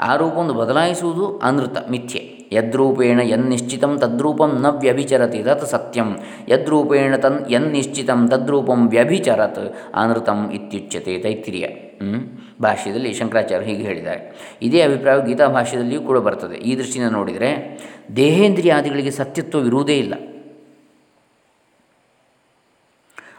[0.01, 2.23] ಆ ರೂಪವನ್ನು ಬದಲಾಯಿಸುವುದು ಅನೃತ, ಮಿಥ್ಯೆ.
[2.53, 6.09] ಯದ್ರೂಪೇಣ ಯನ್ನಿಶ್ಚಿತಂ ತದ್ರೂಪಂ ನ ವ್ಯಭಿಚರತಿ ತತ್ ಸತ್ಯಂ.
[6.49, 9.63] ಯದ್ರೂಪೇಣ ತನ್ ಯನ್ನಿಶ್ಚಿತಂ ತದ್ರೂಪಂ ವ್ಯಭಿಚರತ್
[9.95, 11.67] ಅನೃತಂ ಇತ್ಯುಚ್ಯತೆ ತೈತಿರಿಯ
[12.63, 14.21] ಭಾಷ್ಯದಲ್ಲಿ ಶಂಕರಾಚಾರ್ಯ ಹೀಗೆ ಹೇಳಿದ್ದಾರೆ.
[14.63, 16.57] ಇದೇ ಅಭಿಪ್ರಾಯ ಗೀತಾ ಭಾಷ್ಯದಲ್ಲಿಯೂ ಕೂಡ ಬರ್ತದೆ.
[16.57, 17.51] ಈ ದೃಷ್ಟಿಯಿಂದ ನೋಡಿದರೆ
[18.17, 20.15] ದೇಹೇಂದ್ರಿಯಾದಿಗಳಿಗೆ ಸತ್ಯತ್ವವಿರುವುದೇ ಇಲ್ಲ.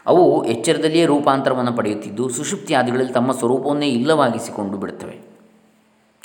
[0.06, 5.36] ಅವು ಎಚ್ಚರದಲ್ಲಿಯೇ ರೂಪಾಂತರವನ್ನು ಪಡೆಯುತ್ತಿದ್ದು ಸುಷುಪ್ತಿ ಆದಿಗಳಲ್ಲಿ ತಮ್ಮ ಸ್ವರೂಪವನ್ನೇ ಇಲ್ಲವಾಗಿಸಿಕೊಂಡು ಬಿಡುತ್ತವೆ.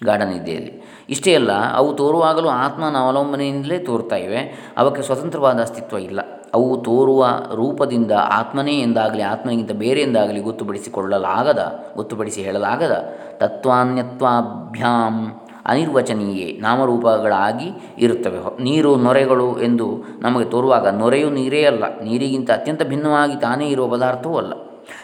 [0.03, 4.73] ಗಾಢನಿದ್ದೆಯಲ್ಲಿ ಇಷ್ಟೇ ಅಲ್ಲ, ಅವು ತೋರುವಾಗಲೂ ಆತ್ಮನ ಅವಲಂಬನೆಯಿಂದಲೇ ತೋರ್ತಾ ಇವೆ.
[4.77, 6.19] ಅವಕ್ಕೆ ಸ್ವತಂತ್ರವಾದ ಅಸ್ತಿತ್ವ ಇಲ್ಲ.
[6.53, 18.63] ಅವು ತೋರುವ ರೂಪದಿಂದ ಆತ್ಮನೇ ಎಂದಾಗಲಿ, ಆತ್ಮನಿಗಿಂತ ಬೇರೆ ಎಂದಾಗಲಿ ಗೊತ್ತುಪಡಿಸಿಕೊಳ್ಳಲಾಗದ, ಗೊತ್ತುಪಡಿಸಿ ಹೇಳಲಾಗದ ತತ್ವಾನ್ಯತ್ವಾಭ್ಯಾಂ ಅನಿರ್ವಚನೀಯೇ ನಾಮರೂಪಗಳಾಗಿ ಇರುತ್ತವೆ.
[18.63, 24.53] ನೀರು ನೊರೆಗಳು ಎಂದು ನಮಗೆ ತೋರುವಾಗ ನೊರೆಯು ನೀರೇ ಅಲ್ಲ, ನೀರಿಗಿಂತ ಅತ್ಯಂತ ಭಿನ್ನವಾಗಿ ತಾನೇ ಇರುವ ಪದಾರ್ಥವೂ ಅಲ್ಲ.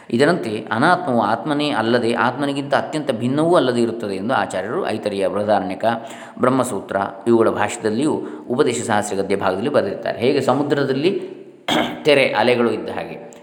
[0.10, 5.86] ಇದರಂತೆ ಅನಾತ್ಮವು ಆತ್ಮನೇ ಅಲ್ಲದೆ ಆತ್ಮನಿಗಿಂತ ಅತ್ಯಂತ ಭಿನ್ನವೂ ಅಲ್ಲದೆ ಇರುತ್ತದೆ ಎಂದು ಆಚಾರ್ಯರು ಐತರಿಯ ಬೃಹದಾರಣ್ಯಕ
[6.40, 6.96] ಬ್ರಹ್ಮಸೂತ್ರ
[7.28, 11.38] ಇವುಗಳ ಭಾಷೆಯಲ್ಲಿಯೂ ಉಪದೇಶ ಸಹಸ್ರ ಗದ್ಯ ಭಾಗದಲ್ಲಿ ಬರೆದಿರ್ತಾರೆ ಹೇಗೆ ಸಮುದ್ರದಲ್ಲಿ
[12.06, 13.34] ತೆರೆ, ಅಲೆಗಳು ಇದ್ದ ಹಾಗೆ.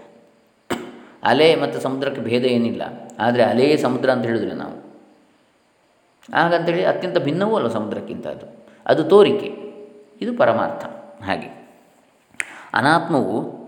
[1.23, 2.81] ಅಲೆ ಮತ್ತು ಸಮುದ್ರಕ್ಕೆ ಭೇದ ಏನಿಲ್ಲ.
[3.19, 4.74] ಆದರೆ ಅಲೆಯೇ ಸಮುದ್ರ ಅಂತ ಹೇಳಿದ್ರೆ ನಾವು.
[6.33, 8.65] ಹಾಗಂತೇಳಿ ಅತ್ಯಂತ ಭಿನ್ನವೂ ಅಲ್ಲ ಸಮುದ್ರಕ್ಕಿಂತ ಅದು.
[8.85, 9.65] ಅದು ತೋರಿಕೆ.
[10.21, 10.85] ಇದು ಪರಮಾರ್ಥ.
[11.23, 11.67] ಹಾಗೆ.
[12.73, 13.65] ಅನಾತ್ಮವು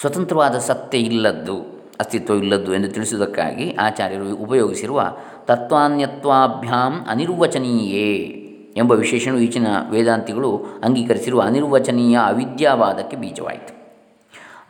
[0.00, 1.56] ಸ್ವತಂತ್ರವಾದ ಸತ್ಯ ಇಲ್ಲದ್ದು,
[2.00, 8.36] ಅಸ್ತಿತ್ವ ಇಲ್ಲದ್ದು ಎಂದು ತಿಳಿಸುವುದಕ್ಕಾಗಿ ಆಚಾರ್ಯರು ಉಪಯೋಗಿಸಿರುವ ತತ್ವಾನ್ಯತ್ವಾಭ್ಯಾಂ ಅನಿರ್ವಚನೀಯೇ
[8.76, 13.79] ಎಂಬ ವಿಶೇಷಣವು ಈಚಿನ ವೇದಾಂತಿಗಳು ಅಂಗೀಕರಿಸಿರುವ ಅನಿರ್ವಚನೀಯ ಅವಿದ್ಯಾವಾದಕ್ಕೆ ಬೀಜವಾಯಿತು.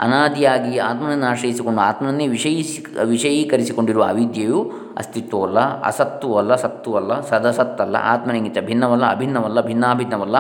[0.05, 4.61] ಅನಾದಿಯಾಗಿ ಆತ್ಮನನ್ನು ಆಶ್ರಯಿಸಿಕೊಂಡು ಆತ್ಮನನ್ನೇ ವಿಷಯಿಸಿ, ವಿಷಯೀಕರಿಸಿಕೊಂಡಿರುವ ಅವಿದ್ಯೆಯು
[4.97, 10.37] ಅಸ್ತಿತ್ವವಲ್ಲ ಅಸತ್ತುವಲ್ಲ ಸತ್ತು ಅಲ್ಲ ಸದಸತ್ತಲ್ಲ ಆತ್ಮನಿಗಿಂತ ಭಿನ್ನವಲ್ಲ, ಅಭಿನ್ನವಲ್ಲ, ಭಿನ್ನಾಭಿನ್ನವಲ್ಲ,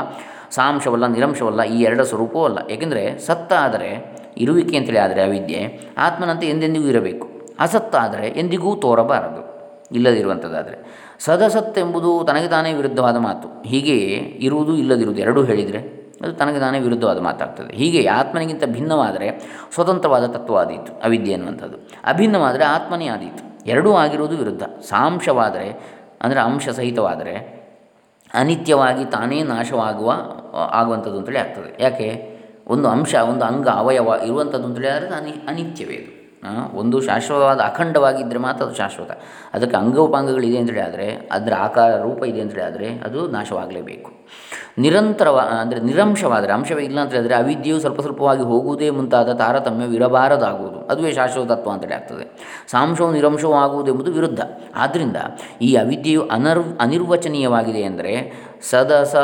[0.50, 2.58] ಸಾಂಶವಲ್ಲ, ನಿರಂಶವಲ್ಲ, ಈ ಎರಡರ ಸ್ವರೂಪವೂ ಅಲ್ಲ.
[2.70, 3.90] ಏಕೆಂದರೆ ಸತ್ತ ಆದರೆ
[4.36, 5.60] ಇರುವಿಕೆ ಅಂತೇಳಿ ಆದರೆ ಅವಿದ್ಯೆ,
[5.98, 7.26] ಆತ್ಮನಂತೆ ಎಂದೆಂದಿಗೂ ಇರಬೇಕು.
[7.60, 9.42] ಅಸತ್ತ ಆದರೆ ಎಂದಿಗೂ ತೋರಬಾರದು,
[9.92, 10.76] ಇಲ್ಲದಿರುವಂಥದ್ದಾದರೆ.
[11.20, 13.48] ಸದಸತ್ ಎಂಬುದು ತನಗೆ ತಾನೇ ವಿರುದ್ಧವಾದ ಮಾತು.
[13.68, 15.99] ಹೀಗೆಯೇ ಇರುವುದು ಇಲ್ಲದಿರುವುದು ಎರಡೂ ಹೇಳಿದರೆ?
[16.22, 17.76] ಅದು ತನಗೆ ತಾನೇ ವಿರುದ್ಧವಾದ ಮಾತಾಗ್ತದೆ.
[17.76, 19.40] ಹೀಗೆ ಆತ್ಮನಿಗಿಂತ ಭಿನ್ನವಾದರೆ
[19.74, 23.66] ಸ್ವತಂತ್ರವಾದ ತತ್ವ ಆದೀತು ಅವಿದ್ಯೆ ಅನ್ನುವಂಥದ್ದು ಅಭಿನ್ನವಾದರೆ ಆತ್ಮನೇ ಆದೀತು.
[23.66, 24.62] ಎರಡೂ ಆಗಿರುವುದು ವಿರುದ್ಧ.
[24.62, 25.80] ಸಾಂಶವಾದರೆ,
[26.22, 27.60] ಅಂದರೆ ಅಂಶ ಸಹಿತವಾದರೆ
[28.34, 30.12] ಅನಿತ್ಯವಾಗಿ ತಾನೇ ನಾಶವಾಗುವ,
[30.70, 31.82] ಆಗುವಂಥದ್ದು ಅಂತೇಳಿ ಆಗ್ತದೆ.
[31.82, 32.38] ಯಾಕೆ?
[32.66, 36.19] ಒಂದು ಅಂಶ, ಒಂದು ಅಂಗ, ಅವಯವ ಇರುವಂಥದ್ದು ಅಂತೇಳಿ ಆದರೆ ಅನಿ, ಅನಿತ್ಯವೇ ಇದು
[36.74, 39.10] ಒಂದು ಶಾಶ್ವತವಾದ ಅಖಂಡವಾಗಿದ್ದರೆ ಮಾತ್ರ ಅದು ಶಾಶ್ವತ.
[39.54, 44.10] ಅದಕ್ಕೆ ಅಂಗೋಪಾಂಗಗಳಿದೆ ಅಂತೇಳಿ ಆದರೆ, ಅದರ ಆಕಾರ ರೂಪ ಇದೆ ಅಂತೇಳಿ ಆದರೆ ಅದು ನಾಶವಾಗಲೇಬೇಕು.
[44.78, 51.70] ನಿರಂತರವ, ಅಂದರೆ ನಿರಂಶವಾದರೆ, ಅಂಶವೇ ಇಲ್ಲ ಅಂತ ಹೇಳಿದರೆ ಅವಿದ್ಯೆಯು ಸ್ವಲ್ಪ ಸ್ವಲ್ಪವಾಗಿ ಹೋಗುವುದೇ ಮುಂತಾದ ತಾರತಮ್ಯವಿರಬಾರದಾಗುವುದು ಅದುವೇ ಶಾಶ್ವತತ್ವ
[51.70, 52.26] ಅಂತೇಳಿ ಆಗ್ತದೆ.
[52.70, 54.40] ಸಾಂಶವು ನಿರಂಶವೂ ಆಗುವುದೆಂಬುದು ವಿರುದ್ಧ.
[54.76, 55.16] ಆದ್ದರಿಂದ
[55.62, 58.32] ಈ ಅವಿದ್ಯೆಯು ಅನರ್, ಅನಿರ್ವಚನೀಯವಾಗಿದೆ ಅಂದರೆ
[58.70, 59.16] ಸದಸ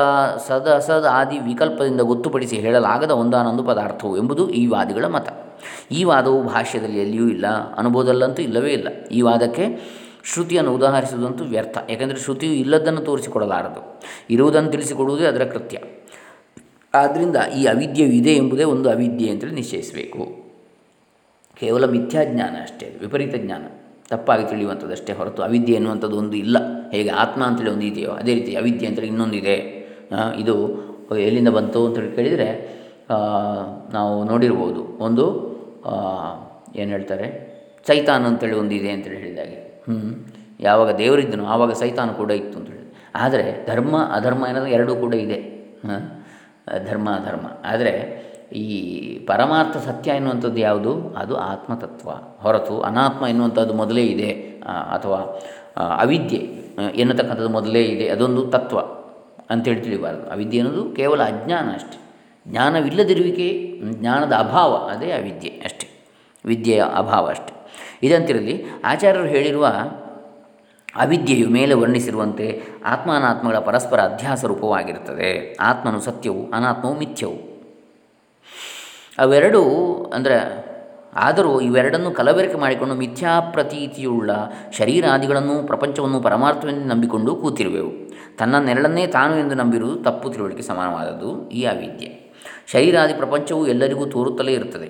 [0.49, 5.46] ಸದಸದ ಆದಿ ವಿಕಲ್ಪದಿಂದ ಗೊತ್ತುಪಡಿಸಿ ಹೇಳಲಾಗದ ಒಂದಾನೊಂದು ಪದಾರ್ಥವು ಎಂಬುದು ಈ ವಾದಿಗಳ ಮತ.
[5.91, 8.89] ಈ ವಾದವು ಭಾಷ್ಯದಲ್ಲಿ ಎಲ್ಲಿಯೂ ಇಲ್ಲ, ಅನುಭವದಲ್ಲಂತೂ ಇಲ್ಲವೇ ಇಲ್ಲ.
[9.13, 9.65] ಈ ವಾದಕ್ಕೆ
[10.33, 11.79] ಶ್ರುತಿಯನ್ನು ಉದಾಹರಿಸುವುದಂತೂ ವ್ಯರ್ಥ.
[11.91, 13.83] ಯಾಕೆಂದರೆ ಶ್ರುತಿಯು ಇಲ್ಲದನ್ನು ತೋರಿಸಿಕೊಡಲಾರದು.
[14.31, 15.79] ಇರುವುದನ್ನು ತಿಳಿಸಿಕೊಡುವುದೇ ಅದರ ಕೃತ್ಯ.
[16.95, 20.23] ಆದ್ದರಿಂದ ಈ ಅವಿದ್ಯೆಯು ಇದೆ ಎಂಬುದೇ ಒಂದು ಅವಿದ್ಯೆ ಅಂತೇಳಿ ನಿಶ್ಚಯಿಸಬೇಕು.
[21.61, 23.65] ಕೇವಲ ಮಿಥ್ಯಾಜ್ಞಾನ ಅಷ್ಟೇ ವಿಪರೀತ ಜ್ಞಾನ.
[24.09, 26.57] ತಪ್ಪಾಗಿ ತಿಳಿಯುವಂಥದ್ದಷ್ಟೇ ಹೊರತು ಅವಿದ್ಯೆ ಎನ್ನುವಂಥದ್ದು ಒಂದು ಇಲ್ಲ.
[26.91, 29.57] ಹೇಗೆ ಆತ್ಮ ಅಂತೇಳಿ ಒಂದು ಇದೆಯೋ, ಅದೇ ರೀತಿ ಅವಿದ್ಯೆ ಅಂತೇಳಿ ಇನ್ನೊಂದಿದೆ.
[30.39, 30.55] ಇದು
[31.19, 32.76] ಎಲ್ಲಿಂದ ಬಂತು ಅಂತೇಳಿ ಕೇಳಿದರೆ
[33.93, 35.05] ನಾವು ನೋಡಿರ್ಬೋದು.
[35.05, 35.25] ಒಂದು
[36.77, 37.27] ಏನು ಹೇಳ್ತಾರೆ?
[37.87, 39.59] ಸೈತಾನ್ ಅಂತೇಳಿ ಒಂದು ಇದೆ ಅಂತೇಳಿ ಹೇಳಿದಾಗೆ.
[39.89, 40.27] ಹ್ಞೂ
[40.61, 45.39] ಯಾವಾಗ ದೇವರಿದ್ದನೋ, ಆವಾಗ ಸೈತಾನ ಕೂಡ ಇತ್ತು ಅಂತ ಹೇಳಿ ಆದರೆ ಧರ್ಮ, ಅಧರ್ಮ ಏನಾದರೂ ಎರಡೂ ಕೂಡ ಇದೆ.
[46.87, 47.47] ಧರ್ಮ, ಅಧರ್ಮ.
[47.65, 48.71] ಆದರೆ ಈ
[49.27, 51.15] ಪರಮಾರ್ಥ ಸತ್ಯ ಎನ್ನುವಂಥದ್ದು ಯಾವುದು?
[51.17, 52.11] ಅದು ಆತ್ಮತತ್ವ.
[52.43, 54.31] ಹೊರತು ಅನಾತ್ಮ ಎನ್ನುವಂಥದ್ದು ಮೊದಲೇ ಇದೆ.
[54.67, 55.19] ಅಥವಾ
[55.99, 56.39] ಅವಿದ್ಯೆ
[56.95, 58.09] ಎನ್ನತಕ್ಕಂಥದ್ದು ಮೊದಲೇ ಇದೆ.
[58.09, 58.79] ಅದೊಂದು ತತ್ವ.
[59.51, 60.31] ಅಂತೇಳಿ ತಿಳಿಬಾರ್ದು.
[60.31, 62.06] ಅವಿದ್ಯೆ ಅನ್ನೋದು ಕೇವಲ ಅಜ್ಞಾನ ಅಷ್ಟೆ.
[62.51, 65.89] ಜ್ಞಾನವಿಲ್ಲದಿರುವಿಕೆ, ಜ್ಞಾನದ ಅಭಾವ, ಅದೇ ಅವಿದ್ಯೆ ಅಷ್ಟೆ.
[66.45, 67.57] ವಿದ್ಯೆಯ ಅಭಾವ ಅಷ್ಟೆ.
[68.03, 69.67] ಇದಂತಿರಲಿ, ಆಚಾರ್ಯರು ಹೇಳಿರುವ
[70.97, 75.57] ಅವಿದ್ಯೆಯು ಮೇಲೆ ವರ್ಣಿಸಿರುವಂತೆ ಆತ್ಮ ಅನಾತ್ಮಗಳ ಪರಸ್ಪರ ಅಧ್ಯಾಸ ರೂಪವಾಗಿರುತ್ತದೆ.
[75.61, 77.57] ಆತ್ಮನು ಸತ್ಯವು, ಅನಾತ್ಮವು ಮಿಥ್ಯವು.
[79.19, 79.63] ಅವೆರಡೂ
[80.15, 80.67] ಅಂದರೆ
[81.15, 84.31] ಆದರೂ ಇವೆರಡನ್ನು ಕಲಬೆರಕೆ ಮಾಡಿಕೊಂಡು ಮಿಥ್ಯಾ ಪ್ರತೀತಿಯುಳ್ಳ
[84.73, 87.93] ಶರೀರಾದಿಗಳನ್ನು ಪ್ರಪಂಚವನ್ನು ಪರಮಾರ್ಥವೆಂದು ನಂಬಿಕೊಂಡು ಕೂತಿರುವೆವು.
[88.39, 91.49] ತನ್ನ ನೆರಳನ್ನೇ ತಾನು ಎಂದು ನಂಬಿರುವುದು ತಪ್ಪು ತಿಳುವಳಿಕೆ ಸಮಾನವಾದದ್ದು.
[91.49, 92.16] ಈ ಅವಿದ್ಯೆ.
[92.69, 94.89] ಶರೀರಾದಿ ಪ್ರಪಂಚವು ಎಲ್ಲರಿಗೂ ತೋರುತ್ತಲೇ ಇರುತ್ತದೆ.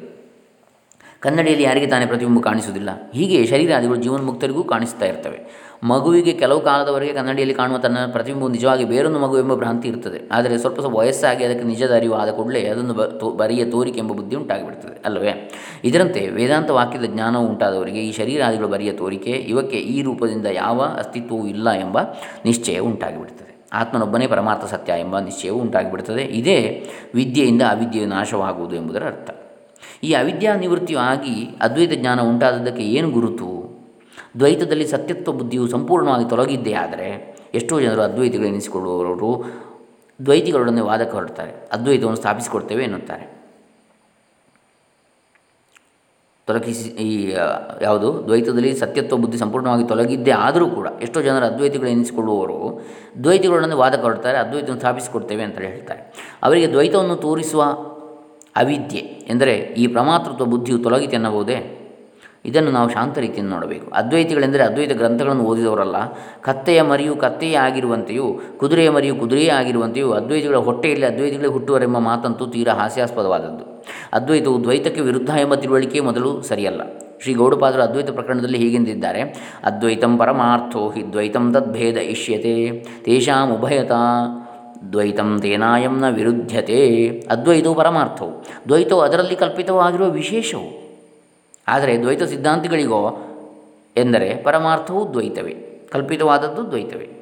[1.21, 5.39] ಕನ್ನಡಿಯಲ್ಲಿ ಯಾರಿಗೆ ತಾನೇ ಪ್ರತಿಬಿಂಬ ಕಾಣಿಸುವುದಿಲ್ಲ, ಹೀಗೆ ಶರೀರಾದಿಗಳು ಜೀವನ್ಮುಕ್ತರಿಗೂ ಕಾಣಿಸ್ತಾ ಇರ್ತವೆ.
[5.85, 10.19] ಮಗುವಿಗೆ ಕೆಲವು ಕಾಲದವರೆಗೆ ಕನ್ನಡಿಯಲ್ಲಿ ಕಾಣುವ ತನ್ನ ಪ್ರತಿಬಿಂಬವು ನಿಜವಾಗಿ ಬೇರೊಂದು ಮಗು ಎಂಬ ಭ್ರಾಂತಿ ಇರ್ತದೆ.
[10.33, 14.13] ಆದರೆ ಸ್ವಲ್ಪ ಸ್ವಲ್ಪ ವಯಸ್ಸಾಗಿ ಅದಕ್ಕೆ ನಿಜದ ಅರಿವು ಆದ ಕೂಡಲೇ ಅದನ್ನು ಬ, ತೋ, ಬರಿಯ ತೋರಿಕೆ ಎಂಬ
[14.13, 15.33] ಬುದ್ಧಿ ಉಂಟಾಗಿಬಿಡ್ತದೆ, ಅಲ್ಲವೇ?
[15.85, 21.69] ಇದರಂತೆ ವೇದಾಂತ ವಾಕ್ಯದ ಜ್ಞಾನವು ಉಂಟಾದವರಿಗೆ ಈ ಶರೀರಾದಿಗಳು ಬರಿಯ ತೋರಿಕೆ, ಇವಕ್ಕೆ ಈ ರೂಪದಿಂದ ಯಾವ ಅಸ್ತಿತ್ವವೂ ಇಲ್ಲ
[21.79, 21.99] ಎಂಬ
[22.45, 23.46] ನಿಶ್ಚಯ ಉಂಟಾಗಿಬಿಡ್ತದೆ.
[23.73, 29.31] ಆತ್ಮನೊಬ್ಬನೇ ಪರಮಾರ್ಥ ಸತ್ಯ ಎಂಬ ನಿಶ್ಚಯವು ಉಂಟಾಗಿಬಿಡುತ್ತದೆ ಇದೇ ವಿದ್ಯೆಯಿಂದ ಅವಿದ್ಯೆಯು ನಾಶವಾಗುವುದು ಎಂಬುದರ ಅರ್ಥ.
[30.03, 33.77] ಈ ಅವಿದ್ಯಾ ನಿವೃತ್ತಿಯು ಆಗಿ ಅದ್ವೈತ ಜ್ಞಾನ ಉಂಟಾದದ್ದಕ್ಕೆ ಏನು ಗುರುತು?
[34.39, 39.45] ದ್ವೈತದಲ್ಲಿ ಸತ್ಯತ್ವ ಬುದ್ಧಿಯು ಸಂಪೂರ್ಣವಾಗಿ ತೊಲಗಿದ್ದೇ ಆದರೆ ಎಷ್ಟೋ ಜನರು ಅದ್ವೈತಿಗಳು ಎನಿಸಿಕೊಳ್ಳುವವರು
[40.25, 41.53] ದ್ವೈತಿಗಳೊಡನೆ ವಾದಕ್ಕೆ ಹೊರಡ್ತಾರೆ.
[41.73, 43.36] ಅದ್ವೈತವನ್ನು ಸ್ಥಾಪಿಸಿಕೊಡ್ತೇವೆ ಎನ್ನುತ್ತಾರೆ.
[46.47, 47.31] ತೊಲಗಿಸಿ ಈ
[47.83, 48.25] ಯಾವುದು?
[48.27, 52.59] ದ್ವೈತದಲ್ಲಿ ಸತ್ಯತ್ವ, ಬುದ್ಧಿ ಸಂಪೂರ್ಣವಾಗಿ ತೊಲಗಿದ್ದೇ ಆದರೂ ಕೂಡ ಎಷ್ಟೋ ಜನರು ಅದ್ವೈತಿಗಳು ಎನಿಸಿಕೊಳ್ಳುವವರು
[53.23, 56.01] ದ್ವೈತಿಗಳೊಡನೆ ವಾದ ಕೊಡ್ತಾರೆ, ಅದ್ವೈತವನ್ನು ಸ್ಥಾಪಿಸಿಕೊಡ್ತೇವೆ ಅಂತ ಹೇಳ್ತಾರೆ.
[56.43, 57.63] ಅವರಿಗೆ ದ್ವೈತವನ್ನು ತೋರಿಸುವ
[58.57, 61.76] ಅವಿದ್ಯೆ ಎಂದರೆ ಈ ಪ್ರಮಾತೃತ್ವ ಬುದ್ಧಿಯು ತೊಲಗಿತೆನ್ನಬಹುದೇ?
[62.47, 63.91] ಇದನ್ನು ನಾವು ಶಾಂತ ರೀತಿಯನ್ನು ನೋಡಬೇಕು.
[63.95, 65.97] ಅದ್ವೈತಿಗಳೆಂದರೆ ಅದ್ವೈತ ಗ್ರಂಥಗಳನ್ನು ಓದಿದವರಲ್ಲ.
[66.41, 73.85] ಕತ್ತೆಯ ಮರಿಯು ಕತ್ತೆಯೇ ಆಗಿರುವಂತೆಯೂ, ಕುದುರೆಯ ಮರಿಯು ಕುದುರೆಯೇ ಆಗಿರುವಂತೆಯೂ, ಅದ್ವೈತಿಗಳ ಹೊಟ್ಟೆಯಲ್ಲಿ ಅದ್ವೈತಿಗಳೇ ಹುಟ್ಟುವರೆಂಬ ಮಾತಂತೂ ತೀರಾ ಹಾಸ್ಯಾಸ್ಪದವಾದದ್ದು.
[74.13, 76.81] ಅದ್ವೈತವು ದ್ವೈತಕ್ಕೆ ವಿರುದ್ಧ ಎಂಬ ತಿಳುವಳಿಕೆ ಮೊದಲು ಸರಿಯಲ್ಲ.
[77.23, 79.23] ಶ್ರೀ ಗೌಡಪಾದರು ಅದ್ವೈತ ಪ್ರಕರಣದಲ್ಲಿ ಹೀಗೆಂದಿದ್ದಾರೆ.
[79.65, 84.03] ಅದ್ವೈತಂ ಪರಮಾರ್ಥೋ ಹಿ ದ್ವೈತಂ ತದ್ಭೇದ ಇಷ್ಯತೆ, ತೇಷಾಂ ಉಭಯತಾ
[84.93, 86.81] ದ್ವೈತಂ ತೇನಾಯಂನ ವಿರುದ್ಧತೆ
[87.31, 90.86] ಅದ್ವೈತವು ಪರಮಾರ್ಥವು, ದ್ವೈತವು ಅದರಲ್ಲಿ ಕಲ್ಪಿತವಾಗಿರುವ ವಿಶೇಷವು.
[91.69, 93.19] ಆದರೆ ದ್ವೈತ ಸಿದ್ಧಾಂತಿಗಳಿಗೋ
[93.97, 95.55] ಎಂದರೆ ಪರಮಾರ್ಥವು ದ್ವೈತವೇ,
[95.93, 97.13] ಕಲ್ಪಿತವಾದದ್ದು ದ್ವೈತವೇ.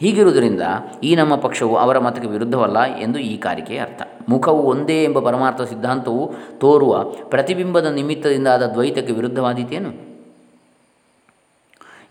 [0.00, 0.62] ಹೀಗಿರುವುದರಿಂದ
[1.02, 4.02] ಈ ನಮ್ಮ ಪಕ್ಷವು ಅವರ ಮತಕ್ಕೆ ವಿರುದ್ಧವಲ್ಲ ಎಂದು ಈ ಕಾರಿಕೆಯ ಅರ್ಥ.
[4.28, 10.06] ಮುಖವು ಒಂದೇ ಎಂಬ ಪರಮಾರ್ಥ ಸಿದ್ಧಾಂತವು ತೋರುವ ಪ್ರತಿಬಿಂಬದ ನಿಮಿತ್ತದಿಂದ ಆದ ದ್ವೈತಕ್ಕೆ ವಿರುದ್ಧವಾದೀತೇನು?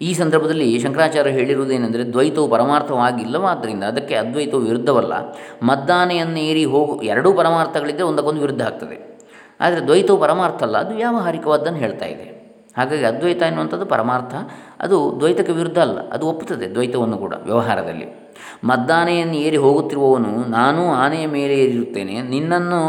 [0.01, 5.13] ಈ ಸಂದರ್ಭದಲ್ಲಿ ಶಂಕರಾಚಾರ್ಯ ಹೇಳಿರುವುದೇನೆಂದರೆ ದ್ವೈತವು ಪರಮಾರ್ಥವಾಗಿಲ್ಲವಾದ್ದರಿಂದ ಅದಕ್ಕೆ ಅದ್ವೈತವು ವಿರುದ್ಧವಲ್ಲ.
[5.63, 9.14] ಮದ್ದಾನೆಯನ್ನೇರಿ ಹೋಗು, ಎರಡೂ ಪರಮಾರ್ಥಗಳಿದ್ದರೆ ಒಂದಕ್ಕೊಂದು ವಿರುದ್ಧ ಆಗ್ತದೆ.
[9.59, 12.25] ಆದರೆ ದ್ವೈತವು ಪರಮಾರ್ಥ ಅಲ್ಲ, ಅದು ವ್ಯಾವಹಾರಿಕವಾದ್ದನ್ನು ಹೇಳ್ತಾ ಇದೆ.
[12.77, 14.35] ಹಾಗಾಗಿ ಅದ್ವೈತ ಎನ್ನುವಂಥದ್ದು ಪರಮಾರ್ಥ.
[14.79, 18.07] ಅದು ದ್ವೈತಕ್ಕೆ ವಿರುದ್ಧ ಅಲ್ಲ, ಅದು ಒಪ್ಪುತ್ತದೆ ದ್ವೈತವನ್ನು ಕೂಡ ವ್ಯವಹಾರದಲ್ಲಿ.
[18.63, 22.81] ಮದ್ದಾನೆಯನ್ನು ಏರಿ ಹೋಗುತ್ತಿರುವವನು, ನಾನು ಆನೆಯ ಮೇಲೆ ಏರಿರುತ್ತೇನೆ, ನಿನ್ನನ್ನು,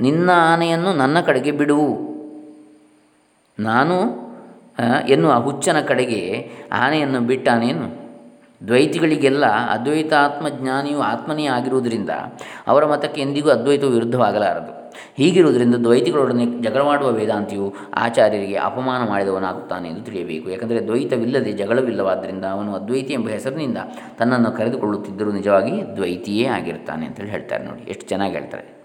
[0.00, 2.12] ನಿನ್ನ ಆನೆಯನ್ನು ನನ್ನ ಕಡೆಗೆ ಬಿಡುವು
[3.58, 3.96] ನಾನು
[5.08, 7.88] ಎನ್ನುವ ಹುಚ್ಚನ ಕಡೆಗೆ ಆನೆಯನ್ನು ಬಿಟ್ಟಾನೇನು
[8.66, 12.10] ದ್ವೈತಿಗಳಿಗೆಲ್ಲ ಅದ್ವೈತ ಆತ್ಮಜ್ಞಾನಿಯು ಆತ್ಮನೇ ಆಗಿರುವುದರಿಂದ
[12.66, 14.81] ಅವರ ಮತಕ್ಕೆ ಎಂದಿಗೂ ಅದ್ವೈತವು ವಿರುದ್ಧವಾಗಲಾರದು.
[15.16, 20.50] ಹೀಗಿರುವುದರಿಂದ ದ್ವೈತಿಗಳೊಡನೆ ಜಗಳ ಮಾಡುವ ವೇದಾಂತಿಯು ಆಚಾರ್ಯರಿಗೆ ಅಪಮಾನ ಮಾಡಿದವನಾಗುತ್ತಾನೆ ಎಂದು ತಿಳಿಯಬೇಕು.
[20.50, 23.78] ಯಾಕಂದರೆ ದ್ವೈತವಿಲ್ಲದೆ ಜಗಳವಿಲ್ಲವಾದ್ದರಿಂದ ಅವನು ಅದ್ವೈತಿ ಎಂಬ ಹೆಸರಿನಿಂದ
[24.18, 27.82] ತನ್ನನ್ನು ಕರೆದುಕೊಳ್ಳುತ್ತಿದ್ದರೂ ನಿಜವಾಗಿ ದ್ವೈತಿಯೇ ಆಗಿರ್ತಾನೆ ಅಂತೇಳಿ ಹೇಳ್ತಾರೆ ನೋಡಿ.
[27.88, 28.81] ಎಷ್ಟು ಚೆನ್ನಾಗಿ ಹೇಳ್ತಾರೆ.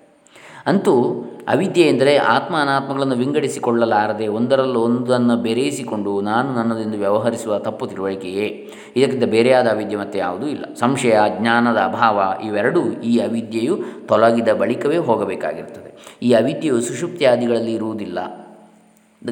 [0.68, 8.72] ಅಂತೂ ಅವಿದ್ಯೆ ಎಂದರೆ ಆತ್ಮ ಅನಾತ್ಮಗಳನ್ನು ವಿಂಗಡಿಸಿಕೊಳ್ಳಲಾರದೆ ಒಂದರಲ್ಲೂ ಒಂದನ್ನು ಬೆರೆಯಿಸಿಕೊಂಡು ನಾನು ನನ್ನದೆಂದು ವ್ಯವಹರಿಸುವ ತಪ್ಪು ತಿಳುವಳಿಕೆಯೇ?
[8.96, 10.66] ಇದಕ್ಕಿಂತ ಬೇರೆಯಾದ ಅವಿದ್ಯೆ ಮತ್ತೆ ಯಾವುದೂ ಇಲ್ಲ.
[10.80, 13.78] ಸಂಶಯ, ಜ್ಞಾನದ ಅಭಾವ ಇವೆರಡೂ ಈ ಅವಿದ್ಯೆಯು
[14.08, 18.48] ತೊಲಗಿದ ಬಳಿಕವೇ ಹೋಗಬೇಕಾಗಿರ್ತದೆ ಈ ಅವಿದ್ಯೆಯು ಸುಷುಪ್ತಿಯಾದಿಗಳಲ್ಲಿ ಇರುವುದಿಲ್ಲ.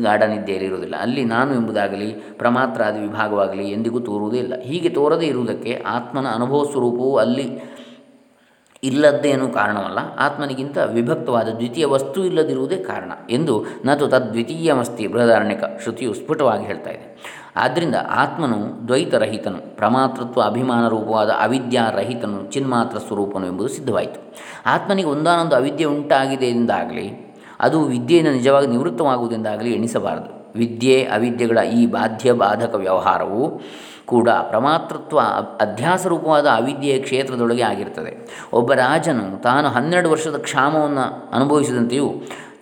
[0.04, 0.96] ಗಾಢ ನಿದ್ದೆಯಲ್ಲಿ ಇರುವುದಿಲ್ಲ.
[0.96, 4.60] ಅಲ್ಲಿ ನಾನು ಎಂಬುದಾಗಲಿ, ಪ್ರಮಾತ್ರಾದಿ ವಿಭಾಗವಾಗಲಿ ಎಂದಿಗೂ ತೋರುವುದೇ ಇಲ್ಲ.
[4.62, 7.75] ಹೀಗೆ ತೋರದೇ ಇರುವುದಕ್ಕೆ ಆತ್ಮನ ಅನುಭವ ಸ್ವರೂಪವು ಅಲ್ಲಿ
[8.86, 10.00] ಇಲ್ಲದ್ದೇನೂ ಕಾರಣವಲ್ಲ.
[10.20, 17.18] ಆತ್ಮನಿಗಿಂತ ವಿಭಕ್ತವಾದ ದ್ವಿತೀಯ ವಸ್ತು ಇಲ್ಲದಿರುವುದೇ ಕಾರಣ ಎಂದು ನತು ತದ್ವಿತೀಯಮಸ್ತಿ ಬೃಹದಾರಣ್ಯಕ ಶ್ರುತಿಯು ಸ್ಫುಟವಾಗಿ ಹೇಳ್ತಾ ಇದೆ.
[17.56, 24.36] ಆದ್ದರಿಂದ ಆತ್ಮನು ದ್ವೈತರಹಿತನು, ಪ್ರಮಾತೃತ್ವ ಅಭಿಮಾನ ರೂಪವಾದ ಅವಿದ್ಯಾರಹಿತನು, ಚಿನ್ಮಾತ್ರ ಸ್ವರೂಪನು ಎಂಬುದು ಸಿದ್ಧವಾಯಿತು.
[24.66, 30.45] ಆತ್ಮನಿಗೆ ಒಂದಾನೊಂದು ಅವಿದ್ಯೆ ಉಂಟಾಗಿದೆ ಎಂದಾಗಲಿ ಅದು ವಿದ್ಯೆಯಿಂದ ನಿಜವಾಗಿ ನಿವೃತ್ತವಾಗುವುದೆಂದಾಗಲಿ ಎಣಿಸಬಾರದು.
[30.58, 33.62] ವಿದ್ಯೆ, ಅವಿದ್ಯೆಗಳ ಈ ಬಾಧ್ಯ ಬಾಧಕ ವ್ಯವಹಾರವು
[34.06, 35.20] ಕೂಡ ಪ್ರಮಾತೃತ್ವ
[35.62, 38.12] ಅಧ್ಯಾಸ ರೂಪವಾದ ಅವಿದ್ಯೆಯ ಕ್ಷೇತ್ರದೊಳಗೆ ಆಗಿರ್ತದೆ.
[38.54, 42.10] ಒಬ್ಬ ರಾಜನು ತಾನು ಹನ್ನೆರಡು ವರ್ಷದ ಕ್ಷಾಮವನ್ನು ಅನುಭವಿಸಿದಂತೆಯೂ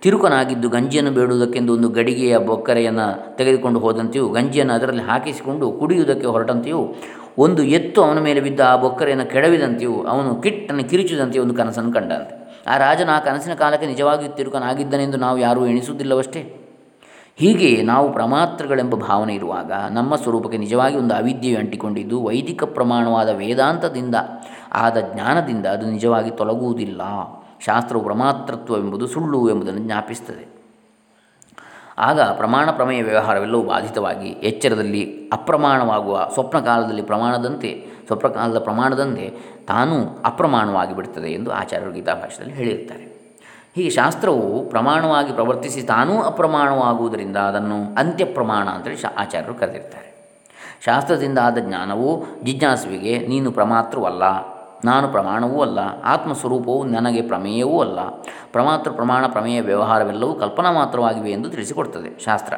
[0.01, 6.95] ತಿರುಕನಾಗಿದ್ದು ಗಂಜಿಯನ್ನು ಬೇಡುವುದಕ್ಕೆಂದು ಒಂದು ಗಡಿಗೆಯ ಬೊಕ್ಕರೆಯನ್ನು ತೆಗೆದುಕೊಂಡು ಹೋದಂತೆಯೂ ಗಂಜಿಯನ್ನು ಅದರಲ್ಲಿ ಹಾಕಿಸಿಕೊಂಡು ಕುಡಿಯುವುದಕ್ಕೆ ಹೊರಟಂತೆಯೂ
[7.38, 12.63] ಒಂದು ಎತ್ತು ಅವನ ಮೇಲೆ ಬಿದ್ದ ಆ ಬೊಕ್ಕರೆಯನ್ನು ಕೆಡವಿದಂತೆಯೂ ಅವನು ಕಿಟ್ಟನ್ನು ಕಿರಿಚಿದಂತೆ ಒಂದು ಕನಸನ್ನು ಕಂಡಂತೆ.
[12.67, 16.62] ಆ ರಾಜನ ಆ ಕನಸಿನ ಕಾಲಕ್ಕೆ ನಿಜವಾಗಿಯೂ ತಿರುಕನಾಗಿದ್ದನೆಂದು ನಾವು ಯಾರೂ ಎಣಿಸುವುದಿಲ್ಲವಷ್ಟೇ?
[17.36, 24.15] ಹೀಗೆ ನಾವು ಪ್ರಮಾತ್ರಗಳೆಂಬ ಭಾವನೆ ಇರುವಾಗ ನಮ್ಮ ಸ್ವರೂಪಕ್ಕೆ ನಿಜವಾಗಿ ಒಂದು ಅವಿದ್ಯೆಯು ಅಂಟಿಕೊಂಡಿದ್ದು ವೈದಿಕ ಪ್ರಮಾಣವಾದ ವೇದಾಂತದಿಂದ
[24.74, 27.02] ಆದ ಜ್ಞಾನದಿಂದ ಅದು ನಿಜವಾಗಿ ತೊಲಗುವುದಿಲ್ಲ.
[27.60, 30.54] ಶಾಸ್ತ್ರವು ಪ್ರಮಾತೃತ್ವವೆಂಬುದು ಸುಳ್ಳು ಎಂಬುದನ್ನು ಜ್ಞಾಪಿಸುತ್ತದೆ.
[31.98, 39.30] ಆಗ ಪ್ರಮಾಣ ಪ್ರಮೇಯ ವ್ಯವಹಾರವೆಲ್ಲವೂ ಬಾಧಿತವಾಗಿ ಎಚ್ಚರದಲ್ಲಿ ಅಪ್ರಮಾಣವಾಗುವ ಸ್ವಪ್ನ ಕಾಲದಲ್ಲಿ ಪ್ರಮಾಣದಂತೆ ಸ್ವಪ್ನ ಕಾಲದ ಪ್ರಮಾಣದಂತೆ
[39.67, 43.13] ತಾನೂ ಅಪ್ರಮಾಣವಾಗಿ ಬಿಡುತ್ತದೆ ಎಂದು ಆಚಾರ್ಯರು ಗೀತಾಭಾಷೆಯಲ್ಲಿ ಹೇಳಿರ್ತಾರೆ
[43.75, 50.09] ಹೀಗೆ ಶಾಸ್ತ್ರವು ಪ್ರಮಾಣವಾಗಿ ಪ್ರವರ್ತಿಸಿ ತಾನೂ ಅಪ್ರಮಾಣವಾಗುವುದರಿಂದ ಅದನ್ನು ಅಂತ್ಯ ಪ್ರಮಾಣ ಅಂತೇಳಿ ಶಾ ಆಚಾರ್ಯರು ಕರೆದಿರ್ತಾರೆ.
[50.86, 52.09] ಶಾಸ್ತ್ರದಿಂದ ಆದ ಜ್ಞಾನವು
[52.43, 54.23] ಜಿಜ್ಞಾಸುವಿಗೆ ನೀನು ಪ್ರಮಾತೃವಲ್ಲ
[54.86, 57.99] ನಾನು ಪ್ರಮಾಣವೂ ಅಲ್ಲ, ಆತ್ಮಸ್ವರೂಪವು ನನಗೆ ಪ್ರಮೇಯವೂ ಅಲ್ಲ
[58.51, 62.53] ಪ್ರಮಾತೃ ಪ್ರಮಾಣ ಪ್ರಮೇಯ ವ್ಯವಹಾರವೆಲ್ಲವೂ ಕಲ್ಪನಾ ಮಾತ್ರವಾಗಿವೆ ಎಂದು ತಿಳಿಸಿಕೊಡ್ತದೆ ಶಾಸ್ತ್ರ.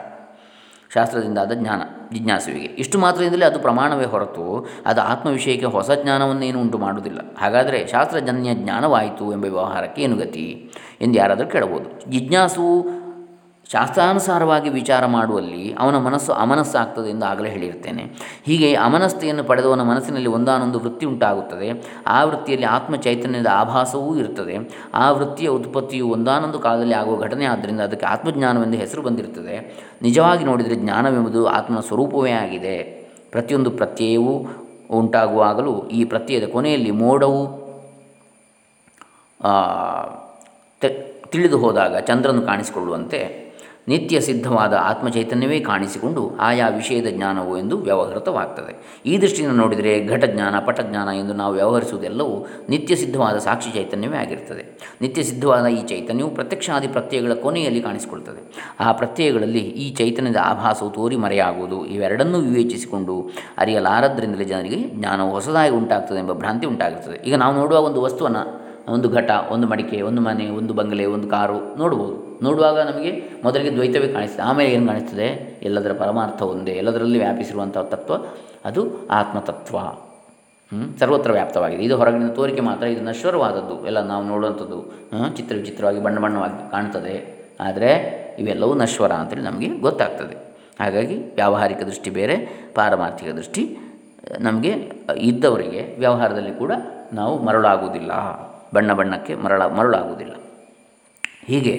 [0.96, 1.82] ಶಾಸ್ತ್ರದಿಂದ ಆದ ಜ್ಞಾನ
[2.14, 7.20] ಜಿಜ್ಞಾಸುವಿಗೆ ಇಷ್ಟು ಮಾತ್ರದಿಂದಲೇ ಅದು ಪ್ರಮಾಣವೇ ಹೊರತು ಅದು ಆತ್ಮವಿಷಯಕ್ಕೆ ಹೊಸ ಜ್ಞಾನವನ್ನೇನು ಉಂಟು ಮಾಡುವುದಿಲ್ಲ.
[7.38, 10.72] ಹಾಗಾದರೆ ಶಾಸ್ತ್ರಜನ್ಯ ಜ್ಞಾನವಾಯಿತು ಎಂಬ ವ್ಯವಹಾರಕ್ಕೆ ಏನು ಗತಿ?
[11.02, 12.12] ಎಂದು ಯಾರಾದರೂ ಕೇಳಬಹುದು.
[12.12, 12.90] ಜಿಜ್ಞಾಸು
[13.72, 18.04] ಶಾಸ್ತ್ರಾನುಸಾರವಾಗಿ ವಿಚಾರ ಮಾಡುವಲ್ಲಿ ಅವನ ಮನಸ್ಸು ಅಮನಸ್ಸಾಗ್ತದೆ ಎಂದು ಆಗಲೇ ಹೇಳಿರ್ತೇನೆ
[18.46, 21.84] ಹೀಗೆ ಅಮನಸ್ಥೆಯನ್ನು ಪಡೆದವನ ಮನಸ್ಸಿನಲ್ಲಿ ಒಂದಾನೊಂದು ವೃತ್ತಿ ಉಂಟಾಗುತ್ತದೆ.
[22.08, 24.58] ಆ ವೃತ್ತಿಯಲ್ಲಿ ಆತ್ಮ ಚೈತನ್ಯದ ಆಭಾಸವೂ ಇರುತ್ತದೆ.
[24.94, 29.58] ಆ ವೃತ್ತಿಯ ಉತ್ಪತ್ತಿಯು ಒಂದಾನೊಂದು ಕಾಲದಲ್ಲಿ ಆಗುವ ಘಟನೆ, ಆದ್ದರಿಂದ ಅದಕ್ಕೆ ಆತ್ಮಜ್ಞಾನವೆಂದು ಹೆಸರು ಬಂದಿರುತ್ತದೆ.
[30.02, 32.84] ನಿಜವಾಗಿ ನೋಡಿದರೆ ಜ್ಞಾನವೆಂಬುದು ಆತ್ಮನ ಸ್ವರೂಪವೇ ಆಗಿದೆ.
[33.32, 34.48] ಪ್ರತಿಯೊಂದು ಪ್ರತ್ಯಯವೂ
[34.92, 37.66] ಉಂಟಾಗುವಾಗಲೂ ಈ ಪ್ರತ್ಯಯದ ಕೊನೆಯಲ್ಲಿ ಮೋಡವು
[41.32, 43.45] ತಿಳಿದು ಹೋದಾಗ ಚಂದ್ರನು ಕಾಣಿಸಿಕೊಳ್ಳುವಂತೆ
[43.88, 49.02] ನಿತ್ಯ ಸಿದ್ಧವಾದ ಆತ್ಮಚೈತನ್ಯವೇ ಕಾಣಿಸಿಕೊಂಡು ಆಯಾ ವಿಷಯದ ಜ್ಞಾನವು ಎಂದು ವ್ಯವಹೃತವಾಗ್ತದೆ.
[49.06, 55.66] ಈ ದೃಷ್ಟಿಯಿಂದ ನೋಡಿದರೆ ಘಟಜ್ಞಾನ, ಪಟಜ್ಞಾನ ಎಂದು ನಾವು ವ್ಯವಹರಿಸುವುದೆಲ್ಲವೂ ನಿತ್ಯ ಸಿದ್ಧವಾದ ಸಾಕ್ಷಿ ಚೈತನ್ಯವೇ ಆಗಿರ್ತದೆ ನಿತ್ಯ ಸಿದ್ಧವಾದ
[55.66, 58.42] ಈ ಚೈತನ್ಯವು ಪ್ರತ್ಯಕ್ಷಾದಿ ಪ್ರತ್ಯಯಗಳ ಕೊನೆಯಲ್ಲಿ ಕಾಣಿಸಿಕೊಳ್ತದೆ.
[58.80, 66.34] ಆ ಪ್ರತ್ಯಯಗಳಲ್ಲಿ ಈ ಚೈತನ್ಯದ ಆಭಾಸವು ತೋರಿ ಮರೆಯಾಗುವುದು ಇವೆರಡನ್ನೂ ವಿವೇಚಿಸಿಕೊಂಡು ಅರಿಯಲಾರದ್ರಿಂದಲೇ ಜನರಿಗೆ ಜ್ಞಾನವು ಹೊಸದಾಗಿ ಉಂಟಾಗ್ತದೆ ಎಂಬ
[66.34, 71.06] ಭ್ರಾಂತಿ ಉಂಟಾಗುತ್ತದೆ ಈಗ ನಾವು ನೋಡುವ ಒಂದು ವಸ್ತುವನ್ನು, ಒಂದು ಘಟ, ಒಂದು ಮಡಿಕೆ, ಒಂದು ಮನೆ, ಒಂದು ಬಂಗಲೆ,
[71.06, 73.12] ಒಂದು ಕಾರು ನೋಡ್ಬೋದು ನೋಡುವಾಗ ನಮಗೆ
[73.44, 75.28] ಮೊದಲಿಗೆ ದ್ವೈತವೇ ಕಾಣಿಸ್ತದೆ, ಆಮೇಲೆ ಏನು ಕಾಣಿಸ್ತದೆ?
[75.64, 78.14] ಎಲ್ಲದರ ಪರಮಾರ್ಥ ಒಂದೇ, ಎಲ್ಲದರಲ್ಲಿ ವ್ಯಾಪಿಸಿರುವಂಥ ತತ್ವ,
[78.66, 79.78] ಅದು ಆತ್ಮತತ್ವ.
[81.00, 81.84] ಸರ್ವತ್ರ ವ್ಯಾಪ್ತವಾಗಿದೆ.
[81.84, 84.80] ಇದು ಹೊರಗಿನ ತೋರಿಕೆ ಮಾತ್ರ ಇದು ನಶ್ವರವಾದದ್ದು ಎಲ್ಲ ನಾವು ನೋಡುವಂಥದ್ದು
[85.38, 87.16] ಚಿತ್ರ ವಿಚಿತ್ರವಾಗಿ, ಬಣ್ಣ ಬಣ್ಣವಾಗಿ ಕಾಣ್ತದೆ.
[87.60, 87.90] ಆದರೆ
[88.40, 90.36] ಇವೆಲ್ಲವೂ ನಶ್ವರ ಅಂತೇಳಿ ನಮಗೆ ಗೊತ್ತಾಗ್ತದೆ.
[90.80, 92.38] ಹಾಗಾಗಿ ವ್ಯಾವಹಾರಿಕ ದೃಷ್ಟಿ ಬೇರೆ,
[92.76, 93.78] ಪಾರಮಾರ್ಥಿಕ ದೃಷ್ಟಿ
[94.40, 94.72] ನಮಗೆ
[95.18, 96.72] ಇದ್ದವರಿಗೆ ವ್ಯವಹಾರದಲ್ಲಿ ಕೂಡ
[97.14, 98.12] ನಾವು ಮರಳಾಗುವುದಿಲ್ಲ.
[98.74, 100.34] ಬಣ್ಣ ಬಣ್ಣಕ್ಕೆ ಮರಳ ಮರಳಾಗುವುದಿಲ್ಲ.
[101.48, 101.76] ಹೀಗೆ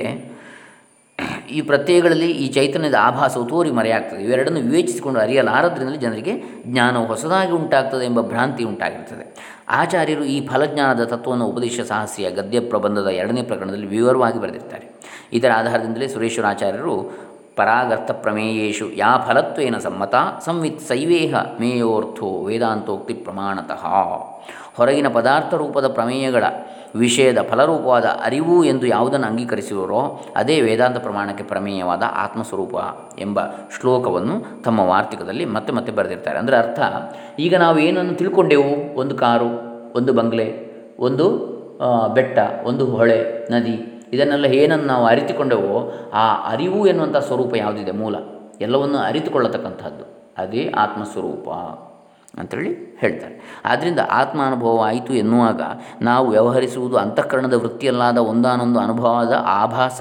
[1.51, 4.23] ಈ ಪ್ರತ್ಯಯಗಳಲ್ಲಿ ಈ ಚೈತನ್ಯದ ಆಭಾಸವು ತೋರಿ ಮರೆಯಾಗ್ತದೆ.
[4.23, 9.57] ಇವೆರಡನ್ನು ವಿವೇಚಿಸಿಕೊಂಡು ಅರಿಯಲಾರದ್ರಿಂದಲೇ ಜನರಿಗೆ ಜ್ಞಾನವು ಹೊಸದಾಗಿ ಉಂಟಾಗ್ತದೆ ಎಂಬ ಭ್ರಾಂತಿ ಉಂಟಾಗಿರ್ತದೆ.
[9.69, 14.95] ಆಚಾರ್ಯರು ಈ ಫಲಜ್ಞಾನದ ತತ್ವವನ್ನು ಉಪದೇಶ ಸಾಹಸಿಯ ಗದ್ಯ ಪ್ರಬಂಧದ ಎರಡನೇ ಪ್ರಕರಣದಲ್ಲಿ ವಿವರವಾಗಿ ಬರೆದಿರ್ತಾರೆ.
[15.33, 17.27] ಇದರ ಆಧಾರದಿಂದಲೇ ಸುರೇಶ್ವರಾಚಾರ್ಯರು
[17.57, 23.85] ಪರಾಗರ್ಥ ಪ್ರಮೇಯೇಶು ಯಾ ಫಲತ್ವೇನ ಸಮ್ಮತ ಸಂವಿತ್ ಸೈವೇಹ ಮೇಯೋರ್ಥೋ ವೇದಾಂತೋಕ್ತಿ ಪ್ರಮಾಣತಃ.
[24.77, 26.45] ಹೊರಗಿನ ಪದಾರ್ಥ ರೂಪದ ಪ್ರಮೇಯಗಳ
[26.97, 30.01] ವಿಷಯದ ಫಲರೂಪವಾದ ಅರಿವು ಎಂದು ಯಾವುದನ್ನು ಅಂಗೀಕರಿಸುವರೋ
[30.37, 32.75] ಅದೇ ವೇದಾಂತ ಪ್ರಮಾಣಕ್ಕೆ ಪ್ರಮೇಯವಾದ ಆತ್ಮಸ್ವರೂಪ
[33.19, 33.41] ಎಂಬ
[33.77, 36.39] ಶ್ಲೋಕವನ್ನು ತಮ್ಮ ವಾರ್ತಿಕದಲ್ಲಿ ಮತ್ತೆ ಮತ್ತೆ ಬರೆದಿರ್ತಾರೆ.
[36.39, 36.81] ಅಂದರೆ ಅರ್ಥ,
[37.39, 38.99] ಈಗ ನಾವು ಏನನ್ನು ತಿಳ್ಕೊಂಡೆವು?
[39.01, 39.51] ಒಂದು ಕಾರು,
[39.97, 40.49] ಒಂದು ಬಂಗ್ಲೆ,
[41.01, 41.27] ಒಂದು
[42.15, 43.19] ಬೆಟ್ಟ, ಒಂದು ಹೊಳೆ,
[43.51, 43.77] ನದಿ,
[44.13, 45.79] ಇದನ್ನೆಲ್ಲ ಏನನ್ನು ನಾವು ಅರಿತುಕೊಂಡೆವೋ
[46.15, 47.93] ಆ ಅರಿವು ಎನ್ನುವಂಥ ಸ್ವರೂಪ ಯಾವುದಿದೆ?
[47.93, 48.17] ಮೂಲ.
[48.61, 50.05] ಎಲ್ಲವನ್ನು ಅರಿತುಕೊಳ್ಳತಕ್ಕಂಥದ್ದು.
[50.39, 51.49] ಅದೇ ಆತ್ಮಸ್ವರೂಪ.
[52.39, 53.61] ಅಂಥೇಳಿ ಹೇಳ್ತಾರೆ.
[53.65, 55.63] ಆದ್ದರಿಂದ ಆತ್ಮ ಅನುಭವ ಆಯಿತು ಎನ್ನುವಾಗ
[56.03, 60.01] ನಾವು ವ್ಯವಹರಿಸುವುದು ಅಂತಃಕರಣದ ವೃತ್ತಿಯಲ್ಲಾದ ಒಂದಾನೊಂದು ಅನುಭವದ ಆಭಾಸ.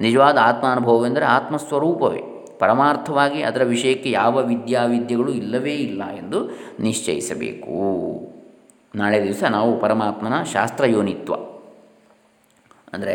[0.00, 2.22] ನಿಜವಾದ ಆತ್ಮಾನುಭವವೆಂದರೆ ಆತ್ಮಸ್ವರೂಪವೇ.
[2.58, 6.38] ಪರಮಾರ್ಥವಾಗಿ ಅದರ ವಿಷಯಕ್ಕೆ ಯಾವ ವಿದ್ಯಾವಿದ್ಯೆಗಳು ಇಲ್ಲವೇ ಇಲ್ಲ ಎಂದು
[6.80, 7.74] ನಿಶ್ಚಯಿಸಬೇಕು.
[8.94, 11.34] ನಾಳೆ ದಿವಸ ನಾವು ಪರಮಾತ್ಮನ ಶಾಸ್ತ್ರಯೋನಿತ್ವ,
[12.92, 13.14] ಅಂದರೆ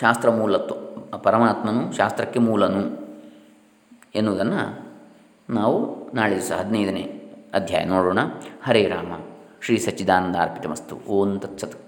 [0.00, 0.74] ಶಾಸ್ತ್ರ ಮೂಲತ್ವ,
[1.18, 2.82] ಪರಮಾತ್ಮನು ಶಾಸ್ತ್ರಕ್ಕೆ ಮೂಲನು
[4.14, 4.62] ಎನ್ನುವುದನ್ನು
[5.50, 5.78] ನಾವು
[6.14, 7.04] ನಾಳೆ ದಿವಸ ಹದಿನೈದನೇ
[7.54, 8.18] ಅಧ್ಯಾಯ ನೋಡೋಣ.
[8.64, 9.12] ಹರೇ ರಾಮ.
[9.62, 10.96] ಶ್ರೀ ಸಚ್ಚಿದಾನಂದ ಅರ್ಪಿತಮಸ್ತು.
[11.08, 11.85] ಓಂ ತತ್ಸತ್.